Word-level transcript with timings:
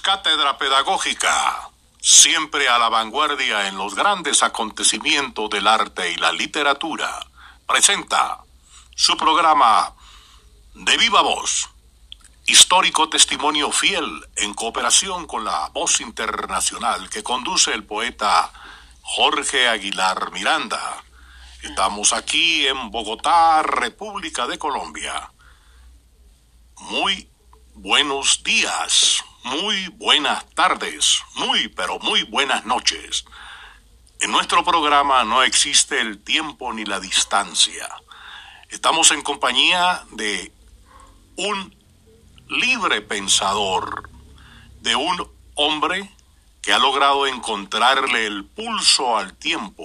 Cátedra 0.00 0.56
Pedagógica, 0.58 1.70
siempre 2.00 2.68
a 2.68 2.78
la 2.78 2.88
vanguardia 2.88 3.66
en 3.66 3.76
los 3.76 3.96
grandes 3.96 4.44
acontecimientos 4.44 5.50
del 5.50 5.66
arte 5.66 6.12
y 6.12 6.16
la 6.16 6.30
literatura, 6.30 7.26
presenta 7.66 8.44
su 8.94 9.16
programa 9.16 9.92
De 10.74 10.96
Viva 10.96 11.22
Voz, 11.22 11.68
histórico 12.46 13.08
testimonio 13.08 13.72
fiel 13.72 14.24
en 14.36 14.54
cooperación 14.54 15.26
con 15.26 15.44
la 15.44 15.68
voz 15.70 16.00
internacional 16.00 17.10
que 17.10 17.24
conduce 17.24 17.72
el 17.72 17.82
poeta 17.82 18.52
Jorge 19.02 19.66
Aguilar 19.66 20.30
Miranda. 20.30 21.02
Estamos 21.62 22.12
aquí 22.12 22.68
en 22.68 22.92
Bogotá, 22.92 23.64
República 23.64 24.46
de 24.46 24.58
Colombia. 24.58 25.32
Muy 26.76 27.28
buenos 27.74 28.44
días, 28.44 29.24
muy 29.44 29.88
buenas 29.96 30.48
tardes, 30.54 31.22
muy 31.34 31.68
pero 31.68 31.98
muy 31.98 32.22
buenas 32.24 32.64
noches. 32.64 33.24
En 34.20 34.30
nuestro 34.30 34.64
programa 34.64 35.24
no 35.24 35.42
existe 35.42 36.00
el 36.00 36.22
tiempo 36.22 36.72
ni 36.72 36.84
la 36.84 37.00
distancia. 37.00 37.88
Estamos 38.68 39.10
en 39.10 39.22
compañía 39.22 40.04
de 40.12 40.52
un 41.36 41.74
libre 42.48 43.00
pensador, 43.00 44.10
de 44.80 44.94
un 44.94 45.26
hombre 45.54 46.10
que 46.62 46.72
ha 46.72 46.78
logrado 46.78 47.26
encontrarle 47.26 48.26
el 48.26 48.44
pulso 48.44 49.16
al 49.16 49.34
tiempo, 49.34 49.84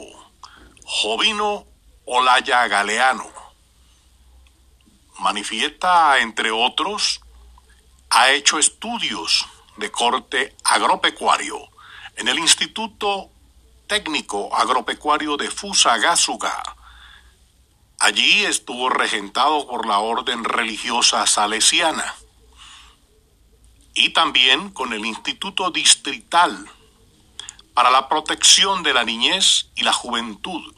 Jovino 0.84 1.66
Olaya 2.06 2.68
Galeano. 2.68 3.32
Manifiesta, 5.20 6.20
entre 6.20 6.52
otros, 6.52 7.22
ha 8.10 8.32
hecho 8.32 8.60
estudios 8.60 9.46
de 9.78 9.92
corte 9.92 10.56
agropecuario 10.64 11.70
en 12.16 12.28
el 12.28 12.40
Instituto 12.40 13.30
Técnico 13.88 14.56
Agropecuario 14.56 15.38
de 15.38 15.52
Fusagasugá. 15.52 16.76
Allí 18.00 18.46
estuvo 18.46 18.90
regentado 18.90 19.68
por 19.68 19.86
la 19.86 20.00
orden 20.00 20.44
religiosa 20.44 21.26
salesiana 21.28 22.16
y 23.94 24.10
también 24.10 24.72
con 24.72 24.94
el 24.94 25.06
Instituto 25.06 25.72
Distrital 25.72 26.70
para 27.74 27.92
la 27.92 28.10
Protección 28.10 28.84
de 28.84 28.94
la 28.94 29.04
Niñez 29.04 29.68
y 29.76 29.84
la 29.84 29.94
Juventud, 29.94 30.74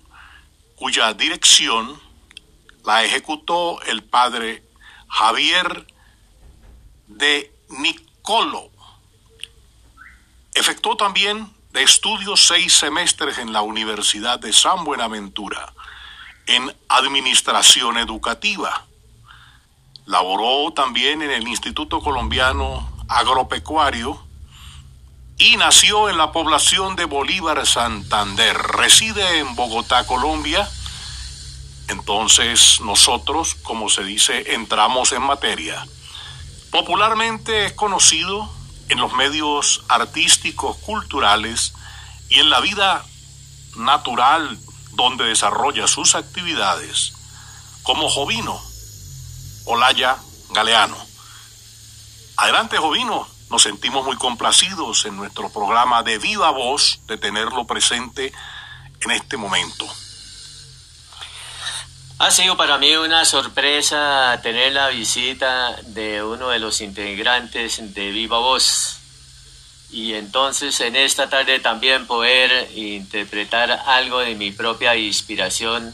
cuya 0.75 1.13
dirección 1.13 1.99
la 2.83 3.03
ejecutó 3.03 3.81
el 3.83 4.03
padre 4.03 4.63
Javier 5.07 5.87
de 7.07 7.53
Nicolo. 7.69 8.71
Efectuó 10.57 10.97
también 10.97 11.47
de 11.71 11.83
estudios 11.83 12.47
seis 12.47 12.73
semestres 12.73 13.37
en 13.37 13.53
la 13.53 13.61
Universidad 13.61 14.39
de 14.39 14.51
San 14.51 14.83
Buenaventura 14.85 15.71
en 16.47 16.75
Administración 16.89 17.99
Educativa. 17.99 18.83
Laboró 20.07 20.73
también 20.73 21.21
en 21.21 21.29
el 21.29 21.47
Instituto 21.47 22.01
Colombiano 22.01 22.89
Agropecuario 23.07 24.19
y 25.37 25.57
nació 25.57 26.09
en 26.09 26.17
la 26.17 26.31
población 26.31 26.95
de 26.95 27.05
Bolívar, 27.05 27.63
Santander. 27.67 28.57
Reside 28.57 29.37
en 29.37 29.55
Bogotá, 29.55 30.07
Colombia. 30.07 30.67
Entonces 31.87 32.81
nosotros, 32.81 33.53
como 33.61 33.89
se 33.89 34.03
dice, 34.03 34.55
entramos 34.55 35.11
en 35.11 35.21
materia. 35.21 35.85
Popularmente 36.71 37.65
es 37.65 37.73
conocido 37.73 38.56
en 38.89 38.99
los 38.99 39.13
medios 39.13 39.83
artísticos, 39.89 40.77
culturales 40.77 41.73
y 42.29 42.39
en 42.39 42.49
la 42.49 42.59
vida 42.59 43.05
natural 43.75 44.57
donde 44.91 45.25
desarrolla 45.25 45.87
sus 45.87 46.15
actividades 46.15 47.13
como 47.83 48.09
Jovino 48.09 48.59
Olaya 49.65 50.17
Galeano. 50.51 50.97
Adelante 52.37 52.77
Jovino, 52.77 53.27
nos 53.49 53.63
sentimos 53.63 54.05
muy 54.05 54.15
complacidos 54.17 55.05
en 55.05 55.15
nuestro 55.15 55.49
programa 55.49 56.03
de 56.03 56.17
viva 56.17 56.51
voz 56.51 56.99
de 57.07 57.17
tenerlo 57.17 57.65
presente 57.65 58.33
en 59.01 59.11
este 59.11 59.37
momento. 59.37 59.85
Ha 62.19 62.31
sido 62.31 62.57
para 62.57 62.79
mí 62.79 62.95
una 62.95 63.25
sorpresa 63.25 64.39
tener 64.41 64.73
la 64.73 64.89
visita 64.89 65.79
de 65.83 66.23
uno 66.23 66.49
de 66.49 66.57
los 66.57 66.81
integrantes 66.81 67.93
de 67.93 68.09
Viva 68.09 68.39
Voz 68.39 68.97
y 69.91 70.15
entonces 70.15 70.79
en 70.79 70.95
esta 70.95 71.29
tarde 71.29 71.59
también 71.59 72.07
poder 72.07 72.71
interpretar 72.75 73.69
algo 73.85 74.21
de 74.21 74.33
mi 74.33 74.49
propia 74.49 74.95
inspiración, 74.95 75.93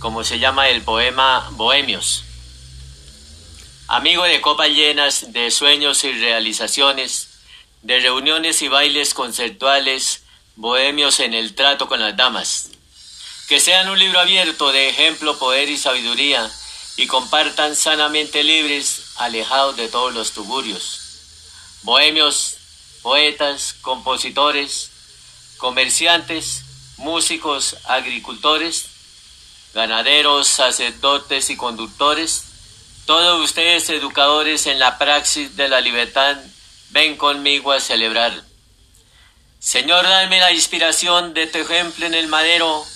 como 0.00 0.24
se 0.24 0.40
llama 0.40 0.68
el 0.68 0.82
poema 0.82 1.48
Bohemios. 1.52 2.24
Amigo 3.86 4.24
de 4.24 4.40
copas 4.40 4.70
llenas 4.70 5.32
de 5.32 5.52
sueños 5.52 6.02
y 6.02 6.10
realizaciones, 6.10 7.28
de 7.82 8.00
reuniones 8.00 8.62
y 8.62 8.68
bailes 8.68 9.14
conceptuales, 9.14 10.24
bohemios 10.56 11.20
en 11.20 11.34
el 11.34 11.54
trato 11.54 11.86
con 11.86 12.00
las 12.00 12.16
damas 12.16 12.70
que 13.48 13.60
sean 13.60 13.88
un 13.88 13.98
libro 13.98 14.20
abierto 14.20 14.72
de 14.72 14.88
ejemplo, 14.88 15.38
poder 15.38 15.68
y 15.68 15.76
sabiduría, 15.76 16.50
y 16.96 17.06
compartan 17.06 17.76
sanamente 17.76 18.42
libres, 18.42 19.02
alejados 19.16 19.76
de 19.76 19.88
todos 19.88 20.14
los 20.14 20.32
tugurios. 20.32 21.00
Bohemios, 21.82 22.56
poetas, 23.02 23.74
compositores, 23.82 24.90
comerciantes, 25.58 26.62
músicos, 26.96 27.76
agricultores, 27.84 28.86
ganaderos, 29.74 30.46
sacerdotes 30.48 31.50
y 31.50 31.56
conductores, 31.56 32.44
todos 33.06 33.42
ustedes 33.42 33.90
educadores 33.90 34.66
en 34.66 34.78
la 34.78 34.96
praxis 34.96 35.56
de 35.56 35.68
la 35.68 35.80
libertad, 35.80 36.38
ven 36.90 37.16
conmigo 37.16 37.72
a 37.72 37.80
celebrar. 37.80 38.32
Señor, 39.58 40.04
dame 40.04 40.38
la 40.38 40.52
inspiración 40.52 41.34
de 41.34 41.46
tu 41.46 41.58
ejemplo 41.58 42.06
en 42.06 42.14
el 42.14 42.28
madero, 42.28 42.86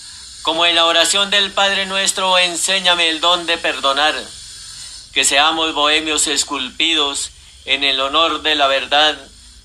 como 0.48 0.64
en 0.64 0.76
la 0.76 0.86
oración 0.86 1.28
del 1.28 1.53
Padre 1.53 1.84
nuestro, 1.84 2.38
enséñame 2.38 3.10
el 3.10 3.20
don 3.20 3.44
de 3.44 3.59
perdonar, 3.59 4.14
que 5.12 5.22
seamos 5.22 5.75
bohemios 5.75 6.26
esculpidos 6.26 7.32
en 7.66 7.84
el 7.84 8.00
honor 8.00 8.41
de 8.41 8.54
la 8.54 8.66
verdad, 8.66 9.19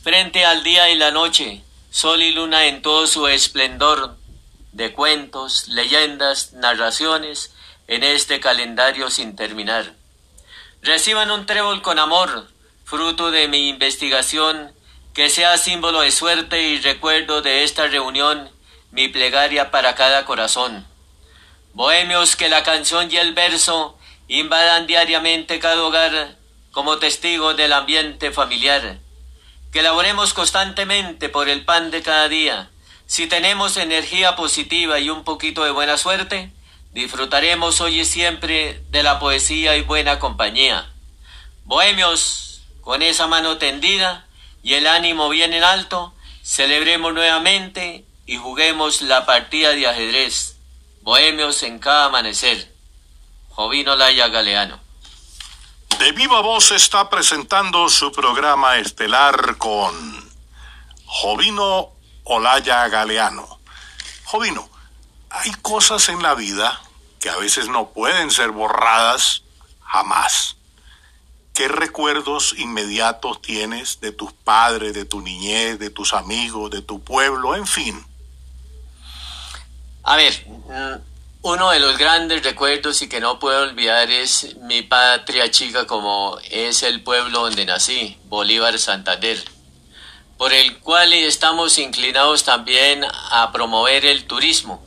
frente 0.03 0.43
al 0.43 0.61
día 0.61 0.89
y 0.89 0.97
la 0.97 1.11
noche, 1.11 1.63
sol 1.89 2.21
y 2.21 2.33
luna 2.33 2.65
en 2.65 2.81
todo 2.81 3.07
su 3.07 3.29
esplendor, 3.29 4.17
de 4.73 4.91
cuentos, 4.91 5.69
leyendas, 5.69 6.51
narraciones, 6.51 7.53
en 7.87 8.03
este 8.03 8.41
calendario 8.41 9.09
sin 9.09 9.37
terminar. 9.37 9.93
Reciban 10.81 11.31
un 11.31 11.45
trébol 11.45 11.81
con 11.81 11.97
amor, 11.97 12.49
fruto 12.83 13.31
de 13.31 13.47
mi 13.47 13.69
investigación, 13.69 14.73
que 15.13 15.29
sea 15.29 15.57
símbolo 15.57 16.01
de 16.01 16.11
suerte 16.11 16.61
y 16.61 16.81
recuerdo 16.81 17.41
de 17.41 17.63
esta 17.63 17.87
reunión 17.87 18.52
mi 18.93 19.07
plegaria 19.07 19.71
para 19.71 19.95
cada 19.95 20.23
corazón. 20.23 20.85
Bohemios 21.73 22.35
que 22.35 22.47
la 22.47 22.61
canción 22.61 23.11
y 23.11 23.17
el 23.17 23.33
verso 23.33 23.97
invadan 24.27 24.85
diariamente 24.85 25.57
cada 25.57 25.83
hogar 25.83 26.37
como 26.71 26.99
testigo 26.99 27.55
del 27.55 27.73
ambiente 27.73 28.31
familiar. 28.31 28.99
Que 29.71 29.81
laboremos 29.81 30.35
constantemente 30.35 31.27
por 31.27 31.49
el 31.49 31.65
pan 31.65 31.89
de 31.89 32.03
cada 32.03 32.29
día. 32.29 32.69
Si 33.07 33.25
tenemos 33.25 33.77
energía 33.77 34.35
positiva 34.35 34.99
y 34.99 35.09
un 35.09 35.23
poquito 35.23 35.63
de 35.63 35.71
buena 35.71 35.97
suerte, 35.97 36.51
disfrutaremos 36.91 37.81
hoy 37.81 38.01
y 38.01 38.05
siempre 38.05 38.83
de 38.91 39.01
la 39.01 39.17
poesía 39.17 39.75
y 39.75 39.81
buena 39.81 40.19
compañía. 40.19 40.87
Bohemios, 41.65 42.61
con 42.81 43.01
esa 43.01 43.25
mano 43.25 43.57
tendida 43.57 44.27
y 44.61 44.75
el 44.75 44.85
ánimo 44.85 45.29
bien 45.29 45.53
en 45.53 45.63
alto, 45.63 46.13
celebremos 46.43 47.11
nuevamente 47.15 48.05
y 48.25 48.37
juguemos 48.37 49.01
la 49.01 49.25
partida 49.25 49.71
de 49.71 49.87
ajedrez, 49.87 50.57
bohemios 51.01 51.63
en 51.63 51.79
cada 51.79 52.05
amanecer. 52.05 52.73
Jovino 53.49 53.95
Laya 53.95 54.29
Galeano. 54.29 54.79
De 55.99 56.11
viva 56.11 56.41
voz 56.41 56.71
está 56.71 57.09
presentando 57.09 57.87
su 57.87 58.11
programa 58.11 58.77
estelar 58.77 59.57
con 59.57 60.33
Jovino 61.05 61.91
Olaya 62.23 62.87
Galeano. 62.87 63.59
Jovino, 64.25 64.67
hay 65.29 65.51
cosas 65.61 66.09
en 66.09 66.21
la 66.23 66.33
vida 66.33 66.81
que 67.19 67.29
a 67.29 67.37
veces 67.37 67.69
no 67.69 67.89
pueden 67.89 68.31
ser 68.31 68.51
borradas 68.51 69.43
jamás. 69.81 70.57
¿Qué 71.53 71.67
recuerdos 71.67 72.55
inmediatos 72.57 73.41
tienes 73.41 74.01
de 74.01 74.11
tus 74.11 74.33
padres, 74.33 74.93
de 74.95 75.05
tu 75.05 75.21
niñez, 75.21 75.77
de 75.77 75.91
tus 75.91 76.13
amigos, 76.13 76.71
de 76.71 76.81
tu 76.81 77.03
pueblo, 77.03 77.55
en 77.55 77.67
fin? 77.67 78.03
A 80.05 80.17
ver, 80.17 80.33
uno 81.43 81.71
de 81.71 81.79
los 81.79 81.97
grandes 81.97 82.43
recuerdos 82.43 83.01
y 83.01 83.07
que 83.07 83.21
no 83.21 83.39
puedo 83.39 83.63
olvidar 83.63 84.11
es 84.11 84.57
mi 84.57 84.81
patria 84.81 85.49
chica 85.49 85.87
como 85.87 86.37
es 86.51 86.83
el 86.83 87.01
pueblo 87.01 87.43
donde 87.43 87.65
nací, 87.65 88.17
Bolívar 88.25 88.77
Santander, 88.77 89.41
por 90.37 90.51
el 90.51 90.79
cual 90.79 91.13
estamos 91.13 91.77
inclinados 91.77 92.43
también 92.43 93.05
a 93.31 93.53
promover 93.53 94.05
el 94.05 94.25
turismo. 94.25 94.83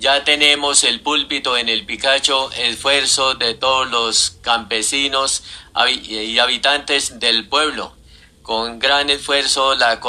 Ya 0.00 0.24
tenemos 0.24 0.82
el 0.82 1.00
púlpito 1.00 1.56
en 1.56 1.68
el 1.68 1.86
Picacho, 1.86 2.50
esfuerzo 2.50 3.34
de 3.34 3.54
todos 3.54 3.88
los 3.88 4.32
campesinos 4.42 5.44
y 5.86 6.38
habitantes 6.40 7.20
del 7.20 7.48
pueblo. 7.48 7.94
Con 8.42 8.80
gran 8.80 9.10
esfuerzo 9.10 9.76
la 9.76 10.00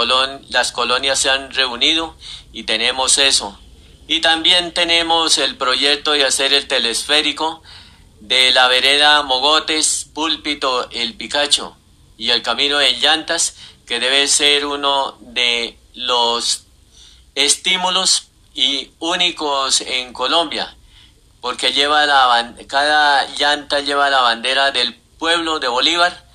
las 0.49 0.71
colonias 0.71 1.19
se 1.19 1.29
han 1.29 1.53
reunido 1.53 2.15
y 2.51 2.63
tenemos 2.63 3.19
eso, 3.19 3.59
y 4.07 4.21
también 4.21 4.74
tenemos 4.74 5.38
el 5.38 5.57
proyecto 5.57 6.12
de 6.12 6.25
hacer 6.25 6.53
el 6.53 6.68
telesférico 6.68 7.62
de 8.19 8.51
la 8.51 8.68
vereda 8.68 9.24
Mogotes, 9.24 10.07
Púlpito, 10.13 10.89
El 10.92 11.15
Picacho 11.15 11.75
y 12.18 12.30
el 12.30 12.42
Camino 12.42 12.77
de 12.77 12.94
Llantas, 12.94 13.56
que 13.86 14.00
debe 14.00 14.27
ser 14.27 14.65
uno 14.65 15.18
de 15.19 15.77
los 15.95 16.65
estímulos 17.36 18.27
y 18.53 18.92
únicos 19.00 19.81
en 19.81 20.13
Colombia, 20.13 20.75
porque 21.39 21.74
lleva 21.74 22.06
la, 22.06 22.54
cada 22.68 23.25
llanta 23.36 23.80
lleva 23.80 24.09
la 24.09 24.21
bandera 24.21 24.71
del 24.71 24.94
pueblo 25.18 25.59
de 25.59 25.68
Bolívar, 25.68 26.25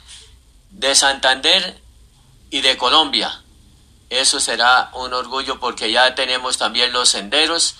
de 0.70 0.94
Santander 0.94 1.80
y 2.50 2.60
de 2.60 2.76
Colombia. 2.76 3.42
Eso 4.10 4.38
será 4.38 4.90
un 4.94 5.12
orgullo 5.12 5.58
porque 5.58 5.90
ya 5.90 6.14
tenemos 6.14 6.58
también 6.58 6.92
los 6.92 7.08
senderos, 7.08 7.74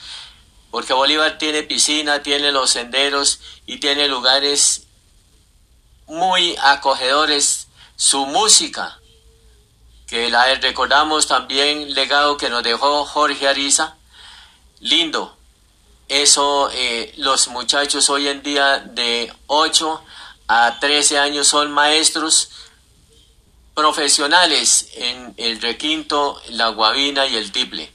porque 0.70 0.93
Bolívar 0.93 1.38
tiene 1.38 1.62
piscina, 1.62 2.23
tiene 2.23 2.50
los 2.50 2.70
senderos 2.70 3.40
y 3.64 3.78
tiene 3.78 4.08
lugares 4.08 4.87
muy 6.06 6.56
acogedores. 6.61 7.69
Su 7.99 8.26
música, 8.26 9.00
que 10.06 10.28
la 10.28 10.55
recordamos 10.56 11.26
también, 11.26 11.94
legado 11.94 12.37
que 12.37 12.50
nos 12.50 12.62
dejó 12.62 13.06
Jorge 13.06 13.49
Ariza, 13.49 13.96
lindo. 14.81 15.34
Eso, 16.08 16.70
eh, 16.72 17.14
los 17.17 17.49
muchachos 17.49 18.11
hoy 18.11 18.29
en 18.29 18.43
día 18.43 18.79
de 18.79 19.32
8 19.46 20.05
a 20.49 20.79
13 20.79 21.19
años 21.19 21.49
son 21.49 21.72
maestros 21.72 22.50
profesionales 23.76 24.88
en 24.94 25.34
el 25.37 25.61
requinto, 25.61 26.40
la 26.49 26.69
guabina 26.70 27.26
y 27.26 27.37
el 27.37 27.52
tiple. 27.52 27.93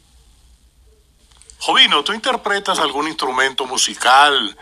Jovino, 1.57 2.03
¿tú 2.03 2.13
interpretas 2.13 2.77
algún 2.77 3.07
instrumento 3.07 3.65
musical 3.65 4.55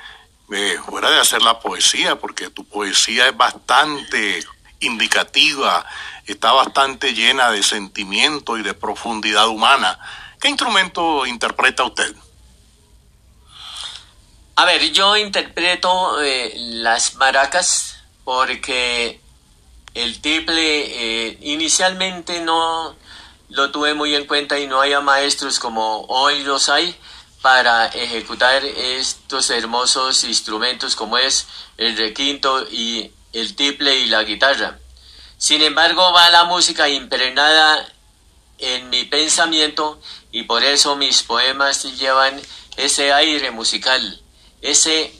eh, 0.50 0.78
fuera 0.86 1.10
de 1.10 1.20
hacer 1.20 1.42
la 1.42 1.60
poesía? 1.60 2.16
Porque 2.16 2.50
tu 2.50 2.64
poesía 2.64 3.28
es 3.28 3.36
bastante 3.36 4.46
indicativa, 4.80 5.86
está 6.26 6.54
bastante 6.54 7.14
llena 7.14 7.52
de 7.52 7.64
sentimiento 7.64 8.58
y 8.58 8.64
de 8.64 8.74
profundidad 8.74 9.50
humana. 9.50 10.00
¿Qué 10.40 10.48
instrumento 10.48 11.26
interpreta 11.26 11.84
usted? 11.84 12.16
A 14.56 14.64
ver, 14.64 14.90
yo 14.94 15.18
interpreto 15.18 16.22
eh, 16.22 16.54
las 16.56 17.16
maracas 17.16 17.98
porque 18.24 19.20
el 19.94 20.22
tiple 20.22 21.28
eh, 21.28 21.38
inicialmente 21.42 22.42
no 22.42 22.96
lo 23.50 23.72
tuve 23.72 23.94
muy 23.94 24.16
en 24.16 24.26
cuenta 24.26 24.60
y 24.60 24.68
no 24.68 24.82
había 24.82 25.02
maestros 25.02 25.60
como 25.60 26.02
hoy 26.06 26.44
los 26.44 26.70
hay 26.70 26.96
para 27.42 27.88
ejecutar 27.88 28.64
estos 28.64 29.50
hermosos 29.50 30.24
instrumentos 30.24 30.96
como 30.96 31.18
es 31.18 31.48
el 31.78 31.98
requinto 31.98 32.68
y 32.70 33.12
el 33.34 33.56
tiple 33.56 33.98
y 34.00 34.08
la 34.08 34.24
guitarra. 34.24 34.80
Sin 35.38 35.62
embargo, 35.62 36.12
va 36.12 36.30
la 36.30 36.44
música 36.44 36.90
impregnada 36.90 37.88
en 38.58 38.90
mi 38.90 39.06
pensamiento 39.06 40.00
y 40.32 40.44
por 40.44 40.64
eso 40.64 40.96
mis 40.96 41.24
poemas 41.24 41.84
llevan 41.98 42.40
ese 42.76 43.14
aire 43.14 43.52
musical, 43.52 44.22
ese, 44.62 45.14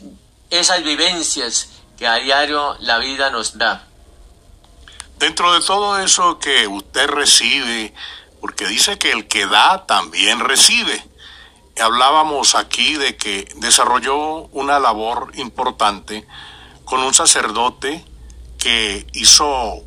esas 0.50 0.84
vivencias 0.84 1.70
que 1.98 2.06
a 2.06 2.16
diario 2.16 2.76
la 2.82 2.98
vida 2.98 3.30
nos 3.30 3.58
da. 3.58 3.89
Dentro 5.20 5.52
de 5.54 5.60
todo 5.60 6.00
eso 6.00 6.40
que 6.40 6.66
usted 6.66 7.06
recibe, 7.10 7.94
porque 8.40 8.66
dice 8.68 8.98
que 8.98 9.12
el 9.12 9.28
que 9.28 9.48
da 9.48 9.86
también 9.86 10.40
recibe. 10.40 11.04
Hablábamos 11.78 12.56
aquí 12.56 12.96
de 12.96 13.18
que 13.18 13.46
desarrolló 13.58 14.46
una 14.54 14.80
labor 14.80 15.34
importante 15.36 16.26
con 16.86 17.02
un 17.02 17.14
sacerdote 17.14 18.06
que 18.60 19.06
hizo 19.12 19.84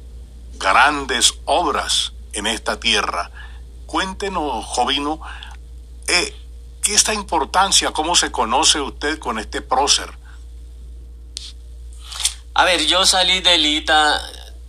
grandes 0.58 1.32
obras 1.46 2.12
en 2.34 2.46
esta 2.46 2.79
tierra. 2.79 3.31
Cuéntenos, 3.87 4.67
Jovino, 4.67 5.19
eh, 6.08 6.37
¿qué 6.82 6.94
esta 6.94 7.14
importancia? 7.14 7.90
¿Cómo 7.93 8.17
se 8.17 8.31
conoce 8.31 8.82
usted 8.82 9.19
con 9.19 9.38
este 9.38 9.62
prócer? 9.62 10.11
A 12.52 12.64
ver, 12.64 12.84
yo 12.84 13.06
salí 13.06 13.40
del 13.40 13.64
ITA 13.64 14.20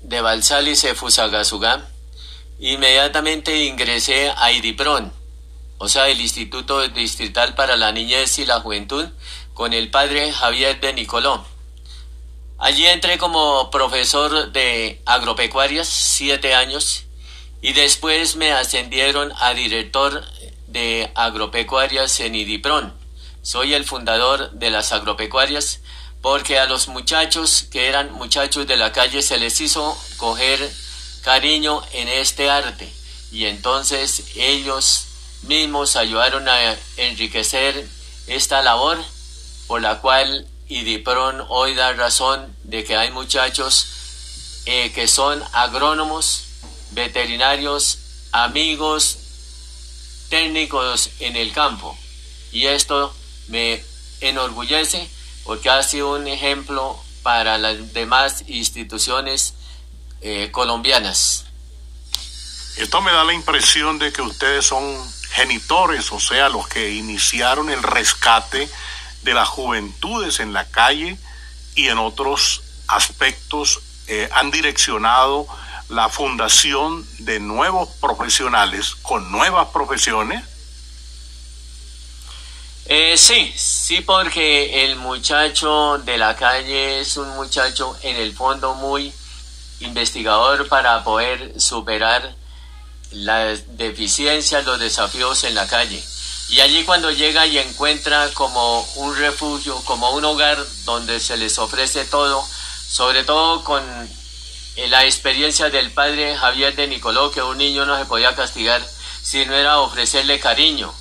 de 0.03 0.21
Balsalis 0.21 0.83
y 0.83 0.93
Fusagasugá, 0.93 1.87
inmediatamente 2.59 3.63
ingresé 3.63 4.31
a 4.35 4.51
IDIPRON, 4.51 5.11
o 5.77 5.89
sea, 5.89 6.09
el 6.09 6.21
Instituto 6.21 6.87
Distrital 6.89 7.55
para 7.55 7.75
la 7.77 7.91
Niñez 7.91 8.37
y 8.39 8.45
la 8.45 8.59
Juventud, 8.59 9.07
con 9.53 9.73
el 9.73 9.89
padre 9.89 10.31
Javier 10.31 10.79
de 10.79 10.93
Nicoló. 10.93 11.45
Allí 12.57 12.85
entré 12.85 13.17
como 13.17 13.71
profesor 13.71 14.51
de 14.51 15.01
agropecuarias, 15.05 15.87
siete 15.87 16.53
años, 16.53 17.05
y 17.61 17.73
después 17.73 18.35
me 18.35 18.51
ascendieron 18.51 19.33
a 19.39 19.53
director 19.53 20.23
de 20.67 21.11
agropecuarias 21.15 22.19
en 22.19 22.35
IDIPRON. 22.35 22.93
Soy 23.41 23.73
el 23.73 23.85
fundador 23.85 24.51
de 24.51 24.69
las 24.69 24.91
agropecuarias 24.91 25.81
porque 26.23 26.57
a 26.57 26.67
los 26.67 26.87
muchachos 26.87 27.65
que 27.69 27.89
eran 27.89 28.13
muchachos 28.13 28.65
de 28.65 28.77
la 28.77 28.93
calle 28.93 29.21
se 29.21 29.37
les 29.37 29.59
hizo 29.59 29.97
coger 30.15 30.73
cariño 31.21 31.81
en 31.91 32.07
este 32.07 32.49
arte. 32.49 32.89
Y 33.29 33.45
entonces 33.45 34.23
ellos 34.35 35.03
mismos 35.41 35.97
ayudaron 35.97 36.47
a 36.47 36.77
enriquecer 36.95 37.85
esta 38.27 38.61
labor 38.61 38.97
por 39.67 39.81
la 39.81 39.99
cual 39.99 40.47
IDIPRON 40.69 41.43
hoy 41.49 41.75
da 41.75 41.91
razón 41.91 42.55
de 42.63 42.85
que 42.85 42.95
hay 42.95 43.11
muchachos 43.11 43.87
eh, 44.65 44.93
que 44.93 45.09
son 45.09 45.43
agrónomos, 45.51 46.45
veterinarios, 46.91 47.97
amigos, 48.31 49.17
técnicos 50.29 51.09
en 51.19 51.35
el 51.35 51.51
campo. 51.51 51.97
Y 52.53 52.67
esto 52.67 53.13
me 53.49 53.83
enorgullece 54.21 55.09
porque 55.43 55.69
ha 55.69 55.83
sido 55.83 56.15
un 56.15 56.27
ejemplo 56.27 56.99
para 57.21 57.57
las 57.57 57.93
demás 57.93 58.43
instituciones 58.47 59.55
eh, 60.21 60.49
colombianas. 60.51 61.45
Esto 62.77 63.01
me 63.01 63.11
da 63.11 63.23
la 63.23 63.33
impresión 63.33 63.99
de 63.99 64.11
que 64.11 64.21
ustedes 64.21 64.65
son 64.65 64.83
genitores, 65.29 66.11
o 66.11 66.19
sea, 66.19 66.49
los 66.49 66.67
que 66.67 66.91
iniciaron 66.91 67.69
el 67.69 67.81
rescate 67.83 68.69
de 69.23 69.33
las 69.33 69.47
juventudes 69.47 70.39
en 70.39 70.53
la 70.53 70.65
calle 70.65 71.17
y 71.75 71.87
en 71.87 71.97
otros 71.97 72.63
aspectos 72.87 73.81
eh, 74.07 74.29
han 74.33 74.51
direccionado 74.51 75.47
la 75.89 76.09
fundación 76.09 77.05
de 77.19 77.39
nuevos 77.39 77.89
profesionales 78.01 78.95
con 79.01 79.31
nuevas 79.31 79.69
profesiones 79.69 80.43
eh, 82.85 83.17
sí, 83.17 83.53
sí, 83.55 84.01
porque 84.01 84.83
el 84.85 84.97
muchacho 84.97 85.97
de 85.99 86.17
la 86.17 86.35
calle 86.35 86.99
es 86.99 87.15
un 87.17 87.29
muchacho 87.35 87.95
en 88.01 88.17
el 88.17 88.33
fondo 88.33 88.73
muy 88.75 89.13
investigador 89.79 90.67
para 90.67 91.03
poder 91.03 91.59
superar 91.59 92.35
las 93.11 93.77
deficiencias, 93.77 94.65
los 94.65 94.79
desafíos 94.79 95.43
en 95.43 95.55
la 95.55 95.67
calle. 95.67 96.03
Y 96.49 96.59
allí 96.59 96.83
cuando 96.83 97.09
llega 97.09 97.45
y 97.47 97.57
encuentra 97.57 98.29
como 98.33 98.81
un 98.95 99.15
refugio, 99.15 99.81
como 99.85 100.11
un 100.11 100.25
hogar 100.25 100.57
donde 100.85 101.19
se 101.19 101.37
les 101.37 101.57
ofrece 101.57 102.05
todo, 102.05 102.45
sobre 102.87 103.23
todo 103.23 103.63
con 103.63 103.83
eh, 104.75 104.87
la 104.87 105.05
experiencia 105.05 105.69
del 105.69 105.91
padre 105.91 106.35
Javier 106.35 106.75
de 106.75 106.87
Nicoló, 106.87 107.31
que 107.31 107.41
un 107.41 107.57
niño 107.57 107.85
no 107.85 107.97
se 107.97 108.05
podía 108.05 108.35
castigar 108.35 108.85
si 109.21 109.45
no 109.45 109.55
era 109.55 109.79
ofrecerle 109.79 110.39
cariño, 110.39 110.93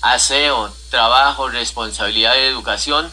aseo, 0.00 0.74
trabajo, 0.92 1.48
responsabilidad 1.48 2.34
de 2.34 2.46
educación, 2.46 3.10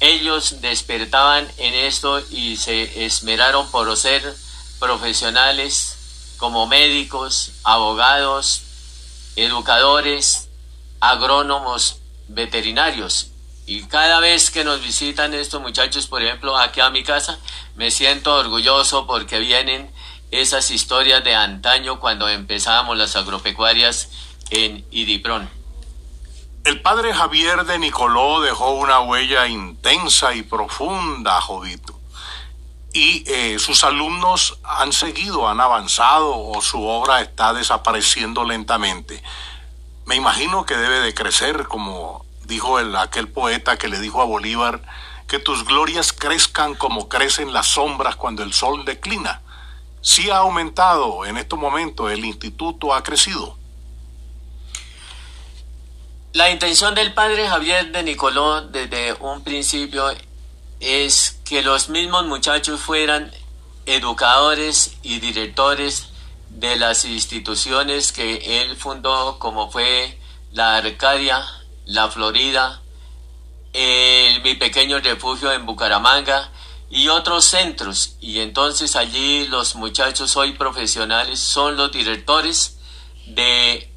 ellos 0.00 0.60
despertaban 0.60 1.48
en 1.56 1.72
esto 1.72 2.20
y 2.30 2.56
se 2.56 3.06
esmeraron 3.06 3.70
por 3.70 3.96
ser 3.96 4.34
profesionales 4.80 6.34
como 6.36 6.66
médicos, 6.66 7.52
abogados, 7.62 8.62
educadores, 9.36 10.48
agrónomos, 11.00 12.00
veterinarios. 12.26 13.28
Y 13.66 13.84
cada 13.84 14.18
vez 14.18 14.50
que 14.50 14.64
nos 14.64 14.82
visitan 14.82 15.32
estos 15.32 15.62
muchachos, 15.62 16.08
por 16.08 16.22
ejemplo, 16.22 16.58
aquí 16.58 16.80
a 16.80 16.90
mi 16.90 17.04
casa, 17.04 17.38
me 17.76 17.92
siento 17.92 18.34
orgulloso 18.34 19.06
porque 19.06 19.38
vienen 19.38 19.90
esas 20.32 20.72
historias 20.72 21.22
de 21.22 21.36
antaño 21.36 22.00
cuando 22.00 22.28
empezábamos 22.28 22.98
las 22.98 23.14
agropecuarias 23.14 24.08
en 24.50 24.84
Idiprón. 24.90 25.55
El 26.66 26.82
padre 26.82 27.14
Javier 27.14 27.64
de 27.64 27.78
Nicoló 27.78 28.40
dejó 28.40 28.70
una 28.70 28.98
huella 28.98 29.46
intensa 29.46 30.34
y 30.34 30.42
profunda, 30.42 31.40
Jovito. 31.40 31.96
Y 32.92 33.22
eh, 33.28 33.60
sus 33.60 33.84
alumnos 33.84 34.58
han 34.64 34.92
seguido, 34.92 35.48
han 35.48 35.60
avanzado 35.60 36.36
o 36.36 36.60
su 36.60 36.82
obra 36.82 37.20
está 37.20 37.54
desapareciendo 37.54 38.42
lentamente. 38.42 39.22
Me 40.06 40.16
imagino 40.16 40.66
que 40.66 40.76
debe 40.76 40.98
de 40.98 41.14
crecer, 41.14 41.68
como 41.68 42.26
dijo 42.46 42.80
el, 42.80 42.96
aquel 42.96 43.28
poeta 43.28 43.78
que 43.78 43.86
le 43.86 44.00
dijo 44.00 44.20
a 44.20 44.24
Bolívar, 44.24 44.82
que 45.28 45.38
tus 45.38 45.64
glorias 45.64 46.12
crezcan 46.12 46.74
como 46.74 47.08
crecen 47.08 47.52
las 47.52 47.68
sombras 47.68 48.16
cuando 48.16 48.42
el 48.42 48.52
sol 48.52 48.84
declina. 48.84 49.40
Sí 50.00 50.30
ha 50.30 50.38
aumentado 50.38 51.26
en 51.26 51.36
estos 51.36 51.60
momentos, 51.60 52.10
el 52.10 52.24
instituto 52.24 52.92
ha 52.92 53.04
crecido. 53.04 53.56
La 56.36 56.50
intención 56.50 56.94
del 56.94 57.14
padre 57.14 57.48
Javier 57.48 57.92
de 57.92 58.02
Nicoló 58.02 58.60
desde 58.60 59.14
un 59.20 59.42
principio 59.42 60.04
es 60.80 61.40
que 61.46 61.62
los 61.62 61.88
mismos 61.88 62.26
muchachos 62.26 62.78
fueran 62.78 63.32
educadores 63.86 64.98
y 65.02 65.18
directores 65.18 66.08
de 66.50 66.76
las 66.76 67.06
instituciones 67.06 68.12
que 68.12 68.60
él 68.60 68.76
fundó, 68.76 69.38
como 69.38 69.70
fue 69.70 70.20
la 70.52 70.76
Arcadia, 70.76 71.42
la 71.86 72.10
Florida, 72.10 72.82
el, 73.72 74.42
mi 74.42 74.56
pequeño 74.56 74.98
refugio 74.98 75.50
en 75.52 75.64
Bucaramanga 75.64 76.50
y 76.90 77.08
otros 77.08 77.46
centros. 77.46 78.16
Y 78.20 78.40
entonces 78.40 78.94
allí 78.94 79.46
los 79.48 79.74
muchachos 79.74 80.36
hoy 80.36 80.52
profesionales 80.52 81.40
son 81.40 81.78
los 81.78 81.90
directores 81.92 82.76
de 83.26 83.90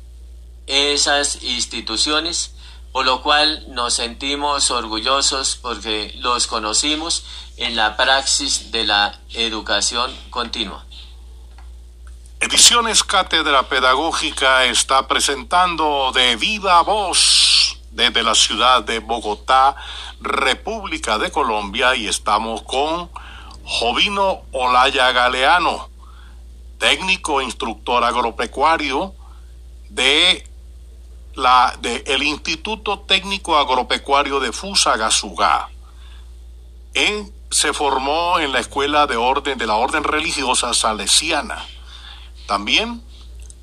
esas 0.70 1.42
instituciones, 1.42 2.54
por 2.92 3.04
lo 3.04 3.22
cual 3.24 3.66
nos 3.70 3.96
sentimos 3.96 4.70
orgullosos 4.70 5.58
porque 5.62 6.14
los 6.20 6.46
conocimos 6.46 7.26
en 7.58 7.76
la 7.76 7.98
praxis 7.98 8.72
de 8.72 8.86
la 8.86 9.20
educación 9.34 10.16
continua. 10.30 10.86
Ediciones 12.40 13.04
Cátedra 13.04 13.68
Pedagógica 13.68 14.66
está 14.66 15.08
presentando 15.08 16.12
de 16.14 16.36
viva 16.36 16.82
voz 16.84 17.78
desde 17.92 18.24
la 18.24 18.36
ciudad 18.36 18.84
de 18.84 19.00
Bogotá, 19.00 19.76
República 20.22 21.18
de 21.18 21.32
Colombia, 21.32 21.96
y 21.96 22.08
estamos 22.08 22.62
con 22.62 23.10
Jovino 23.66 24.44
Olaya 24.52 25.12
Galeano, 25.12 25.90
técnico 26.78 27.42
instructor 27.42 28.04
agropecuario 28.04 29.14
de 29.90 30.49
la, 31.40 31.76
de 31.82 32.04
el 32.08 32.24
Instituto 32.24 33.00
Técnico 33.00 33.58
Agropecuario 33.58 34.40
de 34.40 34.52
Fusagasugá. 34.52 35.70
Él 36.94 37.32
se 37.50 37.74
formó 37.74 38.40
en 38.40 38.52
la 38.52 38.60
escuela 38.60 39.08
de 39.08 39.16
orden 39.16 39.58
de 39.58 39.66
la 39.66 39.76
orden 39.76 40.04
religiosa 40.04 40.74
salesiana. 40.74 41.66
También 42.48 43.04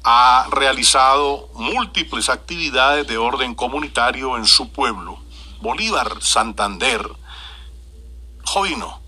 ha 0.02 0.46
realizado 0.50 1.48
múltiples 1.54 2.28
actividades 2.28 3.06
de 3.06 3.18
orden 3.18 3.54
comunitario 3.54 4.36
en 4.36 4.46
su 4.46 4.70
pueblo, 4.70 5.18
Bolívar, 5.60 6.22
Santander. 6.22 7.08
Jovino, 8.44 9.00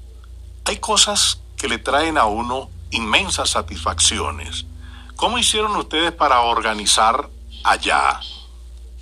hay 0.64 0.78
cosas 0.78 1.40
que 1.56 1.68
le 1.68 1.78
traen 1.78 2.18
a 2.18 2.24
uno 2.24 2.70
inmensas 2.90 3.50
satisfacciones. 3.50 4.66
¿Cómo 5.16 5.38
hicieron 5.38 5.74
ustedes 5.76 6.12
para 6.12 6.40
organizar 6.42 7.28
allá 7.64 8.20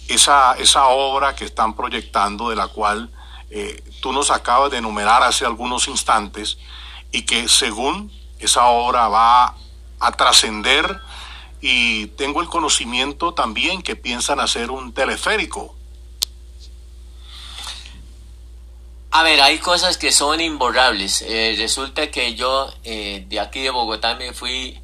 esa, 0.08 0.54
esa 0.54 0.88
obra 0.88 1.34
que 1.34 1.44
están 1.44 1.74
proyectando, 1.74 2.50
de 2.50 2.56
la 2.56 2.68
cual 2.68 3.10
eh, 3.50 3.82
tú 4.00 4.12
nos 4.12 4.30
acabas 4.30 4.70
de 4.70 4.78
enumerar 4.78 5.22
hace 5.22 5.44
algunos 5.44 5.88
instantes, 5.88 6.58
y 7.12 7.22
que 7.22 7.48
según 7.48 8.12
esa 8.38 8.66
obra 8.66 9.08
va 9.08 9.54
a 9.98 10.12
trascender 10.12 11.00
y 11.60 12.06
tengo 12.08 12.42
el 12.42 12.48
conocimiento 12.48 13.32
también 13.34 13.82
que 13.82 13.96
piensan 13.96 14.40
hacer 14.40 14.70
un 14.70 14.92
teleférico. 14.92 15.74
A 19.10 19.22
ver, 19.22 19.40
hay 19.40 19.58
cosas 19.58 19.96
que 19.96 20.12
son 20.12 20.40
imborrables. 20.40 21.22
Eh, 21.22 21.54
resulta 21.56 22.10
que 22.10 22.34
yo 22.34 22.70
eh, 22.84 23.24
de 23.28 23.40
aquí 23.40 23.60
de 23.62 23.70
Bogotá 23.70 24.14
me 24.16 24.34
fui 24.34 24.78